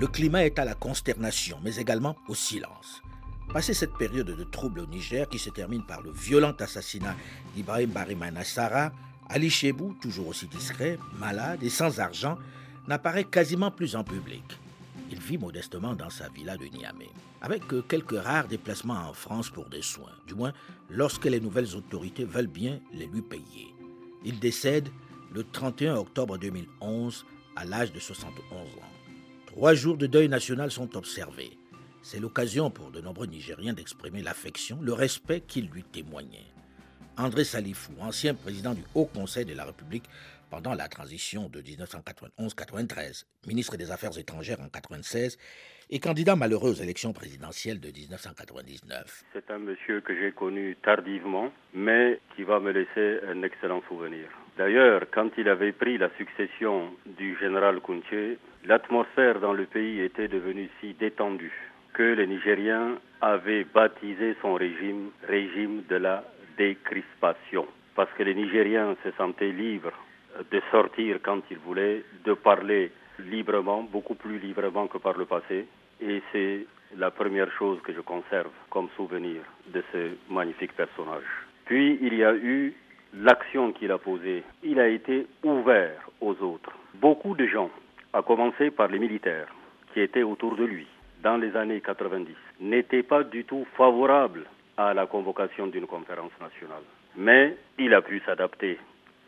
le 0.00 0.08
climat 0.08 0.44
est 0.44 0.58
à 0.58 0.64
la 0.64 0.74
consternation, 0.74 1.58
mais 1.62 1.76
également 1.76 2.16
au 2.28 2.34
silence. 2.34 3.02
Passé 3.52 3.72
cette 3.72 3.96
période 3.96 4.26
de 4.26 4.44
trouble 4.44 4.80
au 4.80 4.86
Niger 4.86 5.28
qui 5.28 5.38
se 5.38 5.50
termine 5.50 5.84
par 5.86 6.02
le 6.02 6.10
violent 6.10 6.54
assassinat 6.58 7.14
d'Ibrahim 7.54 7.90
Baré 7.90 8.16
Maïnassara, 8.16 8.90
Ali 9.28 9.50
Chebou, 9.50 9.94
toujours 10.00 10.28
aussi 10.28 10.46
discret, 10.46 10.98
malade 11.18 11.62
et 11.62 11.68
sans 11.68 11.98
argent, 12.00 12.38
n'apparaît 12.86 13.24
quasiment 13.24 13.70
plus 13.70 13.96
en 13.96 14.04
public. 14.04 14.44
Il 15.10 15.20
vit 15.20 15.38
modestement 15.38 15.94
dans 15.94 16.10
sa 16.10 16.28
villa 16.28 16.56
de 16.56 16.66
Niamey, 16.66 17.08
avec 17.40 17.62
quelques 17.88 18.18
rares 18.18 18.48
déplacements 18.48 19.08
en 19.08 19.12
France 19.12 19.50
pour 19.50 19.68
des 19.68 19.82
soins, 19.82 20.12
du 20.26 20.34
moins 20.34 20.52
lorsque 20.90 21.24
les 21.24 21.40
nouvelles 21.40 21.74
autorités 21.76 22.24
veulent 22.24 22.46
bien 22.46 22.80
les 22.92 23.06
lui 23.06 23.22
payer. 23.22 23.74
Il 24.24 24.38
décède 24.38 24.88
le 25.32 25.44
31 25.44 25.96
octobre 25.96 26.38
2011 26.38 27.26
à 27.56 27.64
l'âge 27.64 27.92
de 27.92 28.00
71 28.00 28.58
ans. 28.58 28.96
Trois 29.46 29.74
jours 29.74 29.96
de 29.96 30.06
deuil 30.06 30.28
national 30.28 30.70
sont 30.70 30.96
observés. 30.96 31.58
C'est 32.02 32.20
l'occasion 32.20 32.70
pour 32.70 32.90
de 32.90 33.00
nombreux 33.00 33.26
Nigériens 33.26 33.72
d'exprimer 33.72 34.22
l'affection, 34.22 34.78
le 34.80 34.92
respect 34.92 35.40
qu'ils 35.40 35.68
lui 35.68 35.82
témoignaient. 35.82 36.52
André 37.18 37.44
Salifou, 37.44 37.92
ancien 38.00 38.34
président 38.34 38.74
du 38.74 38.82
Haut 38.94 39.06
Conseil 39.06 39.46
de 39.46 39.54
la 39.54 39.64
République 39.64 40.04
pendant 40.50 40.74
la 40.74 40.86
transition 40.86 41.48
de 41.48 41.62
1991-93, 41.62 43.24
ministre 43.46 43.78
des 43.78 43.90
Affaires 43.90 44.18
étrangères 44.18 44.58
en 44.60 44.68
1996 44.68 45.38
et 45.88 45.98
candidat 45.98 46.36
malheureux 46.36 46.72
aux 46.72 46.82
élections 46.82 47.14
présidentielles 47.14 47.80
de 47.80 47.88
1999. 47.88 49.24
C'est 49.32 49.50
un 49.50 49.58
monsieur 49.58 50.02
que 50.02 50.14
j'ai 50.14 50.32
connu 50.32 50.76
tardivement, 50.82 51.50
mais 51.72 52.20
qui 52.34 52.42
va 52.42 52.60
me 52.60 52.70
laisser 52.70 53.20
un 53.26 53.42
excellent 53.42 53.82
souvenir. 53.88 54.28
D'ailleurs, 54.58 55.06
quand 55.10 55.30
il 55.38 55.48
avait 55.48 55.72
pris 55.72 55.96
la 55.96 56.10
succession 56.18 56.90
du 57.18 57.38
général 57.38 57.80
Kounché, 57.80 58.36
l'atmosphère 58.66 59.40
dans 59.40 59.54
le 59.54 59.64
pays 59.64 60.00
était 60.00 60.28
devenue 60.28 60.68
si 60.80 60.92
détendue 60.92 61.72
que 61.94 62.02
les 62.02 62.26
Nigériens 62.26 62.98
avaient 63.22 63.64
baptisé 63.64 64.36
son 64.42 64.52
régime 64.52 65.10
régime 65.26 65.82
de 65.88 65.96
la 65.96 66.22
décrispation, 66.56 67.66
parce 67.94 68.10
que 68.12 68.22
les 68.22 68.34
Nigériens 68.34 68.96
se 69.04 69.10
sentaient 69.12 69.52
libres 69.52 69.92
de 70.50 70.60
sortir 70.70 71.18
quand 71.22 71.40
ils 71.50 71.58
voulaient, 71.58 72.02
de 72.24 72.34
parler 72.34 72.92
librement, 73.18 73.82
beaucoup 73.82 74.14
plus 74.14 74.38
librement 74.38 74.86
que 74.86 74.98
par 74.98 75.16
le 75.16 75.24
passé, 75.24 75.66
et 76.00 76.22
c'est 76.32 76.66
la 76.96 77.10
première 77.10 77.50
chose 77.52 77.80
que 77.82 77.92
je 77.92 78.00
conserve 78.00 78.50
comme 78.70 78.88
souvenir 78.96 79.40
de 79.68 79.82
ce 79.92 80.10
magnifique 80.30 80.74
personnage. 80.74 81.24
Puis 81.64 81.98
il 82.02 82.14
y 82.14 82.24
a 82.24 82.34
eu 82.34 82.74
l'action 83.14 83.72
qu'il 83.72 83.90
a 83.92 83.98
posée. 83.98 84.42
Il 84.62 84.78
a 84.78 84.88
été 84.88 85.26
ouvert 85.42 86.08
aux 86.20 86.36
autres. 86.42 86.72
Beaucoup 86.94 87.34
de 87.34 87.46
gens, 87.46 87.70
à 88.12 88.22
commencer 88.22 88.70
par 88.70 88.88
les 88.88 88.98
militaires 88.98 89.48
qui 89.92 90.00
étaient 90.00 90.22
autour 90.22 90.56
de 90.56 90.64
lui 90.64 90.86
dans 91.22 91.36
les 91.36 91.56
années 91.56 91.80
90, 91.80 92.34
n'étaient 92.60 93.02
pas 93.02 93.24
du 93.24 93.44
tout 93.44 93.66
favorables 93.76 94.44
à 94.76 94.94
la 94.94 95.06
convocation 95.06 95.66
d'une 95.66 95.86
conférence 95.86 96.32
nationale. 96.40 96.82
Mais 97.16 97.56
il 97.78 97.94
a 97.94 98.02
pu 98.02 98.20
s'adapter 98.26 98.78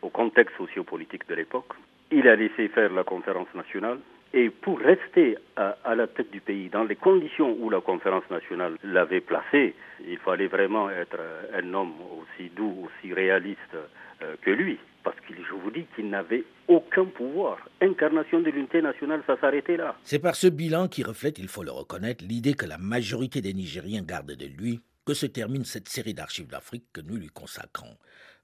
au 0.01 0.09
contexte 0.09 0.55
sociopolitique 0.57 1.27
de 1.27 1.35
l'époque. 1.35 1.73
Il 2.11 2.27
a 2.27 2.35
laissé 2.35 2.67
faire 2.69 2.91
la 2.93 3.03
conférence 3.03 3.53
nationale. 3.55 3.99
Et 4.31 4.51
pour 4.51 4.77
rester 4.79 5.37
à, 5.55 5.95
la 5.95 6.05
tête 6.05 6.29
du 6.29 6.39
pays, 6.39 6.69
dans 6.69 6.83
les 6.83 6.95
conditions 6.95 7.57
où 7.59 7.69
la 7.71 7.81
conférence 7.81 8.29
nationale 8.29 8.77
l'avait 8.83 9.21
placé, 9.21 9.73
il 10.07 10.17
fallait 10.19 10.45
vraiment 10.47 10.87
être 10.91 11.17
un 11.55 11.73
homme 11.73 11.93
aussi 12.19 12.49
doux, 12.51 12.85
aussi 12.85 13.11
réaliste 13.11 13.57
euh, 14.21 14.35
que 14.43 14.51
lui. 14.51 14.77
Parce 15.03 15.15
que 15.21 15.33
je 15.33 15.53
vous 15.55 15.71
dis 15.71 15.85
qu'il 15.95 16.09
n'avait 16.11 16.43
aucun 16.67 17.05
pouvoir. 17.05 17.57
Incarnation 17.81 18.41
de 18.41 18.51
l'unité 18.51 18.83
nationale, 18.83 19.23
ça 19.25 19.35
s'arrêtait 19.41 19.77
là. 19.77 19.95
C'est 20.03 20.19
par 20.19 20.35
ce 20.35 20.45
bilan 20.47 20.87
qui 20.89 21.01
reflète, 21.01 21.39
il 21.39 21.47
faut 21.47 21.63
le 21.63 21.71
reconnaître, 21.71 22.23
l'idée 22.23 22.53
que 22.53 22.67
la 22.67 22.77
majorité 22.77 23.41
des 23.41 23.53
Nigériens 23.55 24.03
gardent 24.03 24.35
de 24.35 24.45
lui 24.45 24.81
que 25.09 25.15
se 25.15 25.25
termine 25.25 25.65
cette 25.65 25.89
série 25.89 26.13
d'archives 26.13 26.45
d'Afrique 26.45 26.85
que 26.93 27.01
nous 27.01 27.15
lui 27.15 27.29
consacrons. 27.29 27.97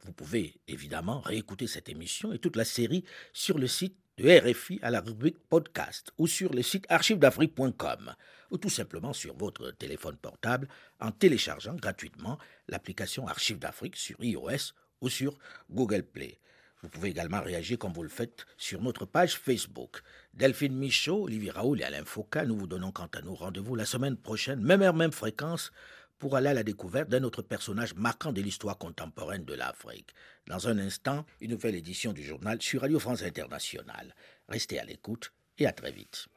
Vous 0.04 0.12
pouvez 0.12 0.60
évidemment 0.68 1.20
réécouter 1.20 1.68
cette 1.68 1.90
émission 1.90 2.34
et 2.34 2.40
toute 2.40 2.56
la 2.56 2.66
série 2.66 3.06
sur 3.34 3.60
le 3.60 3.68
site 3.68 3.96
de 4.18 4.28
RFI 4.40 4.80
à 4.82 4.90
la 4.90 5.00
rubrique 5.00 5.38
podcast 5.48 6.12
ou 6.18 6.26
sur 6.26 6.52
le 6.52 6.64
site 6.64 6.88
archivesdafrique.com 6.90 8.16
ou 8.50 8.58
tout 8.58 8.72
simplement 8.72 9.14
sur 9.14 9.38
votre 9.38 9.70
téléphone 9.70 10.18
portable 10.18 10.68
en 11.00 11.12
téléchargeant 11.12 11.76
gratuitement 11.76 12.40
l'application 12.68 13.28
Archives 13.28 13.60
d'Afrique 13.60 13.96
sur 13.96 14.18
iOS 14.24 14.74
ou 15.02 15.10
sur 15.10 15.38
Google 15.70 16.02
Play. 16.02 16.40
Vous 16.82 16.90
pouvez 16.90 17.10
également 17.10 17.42
réagir 17.42 17.78
comme 17.78 17.94
vous 17.94 18.04
le 18.04 18.10
faites 18.10 18.48
sur 18.58 18.82
notre 18.82 19.06
page 19.06 19.38
Facebook. 19.38 20.02
Delphine 20.34 20.76
Michaud, 20.76 21.26
Olivier 21.26 21.52
Raoul 21.52 21.82
et 21.82 21.84
Alain 21.84 22.06
Foucault, 22.06 22.46
nous 22.46 22.58
vous 22.58 22.68
donnons 22.68 22.92
quant 22.92 23.10
à 23.14 23.22
nous 23.22 23.36
rendez-vous 23.36 23.76
la 23.76 23.86
semaine 23.86 24.18
prochaine, 24.18 24.62
même 24.62 24.82
heure, 24.82 24.94
même 24.96 25.12
fréquence, 25.12 25.72
pour 26.20 26.36
aller 26.36 26.50
à 26.50 26.54
la 26.54 26.64
découverte 26.64 27.10
d'un 27.10 27.24
autre 27.24 27.42
personnage 27.42 27.94
marquant 27.96 28.32
de 28.32 28.42
l'histoire 28.42 28.78
contemporaine 28.78 29.46
de 29.46 29.54
l'Afrique. 29.54 30.14
Dans 30.48 30.68
un 30.68 30.78
instant, 30.78 31.26
une 31.42 31.52
nouvelle 31.52 31.76
édition 31.76 32.14
du 32.14 32.24
journal 32.24 32.62
sur 32.62 32.82
Radio 32.82 33.00
France 33.00 33.24
International. 33.24 34.16
Restez 34.48 34.80
à 34.80 34.86
l'écoute 34.86 35.34
et 35.58 35.68
à 35.68 35.72
très 35.72 35.92
vite. 35.92 36.28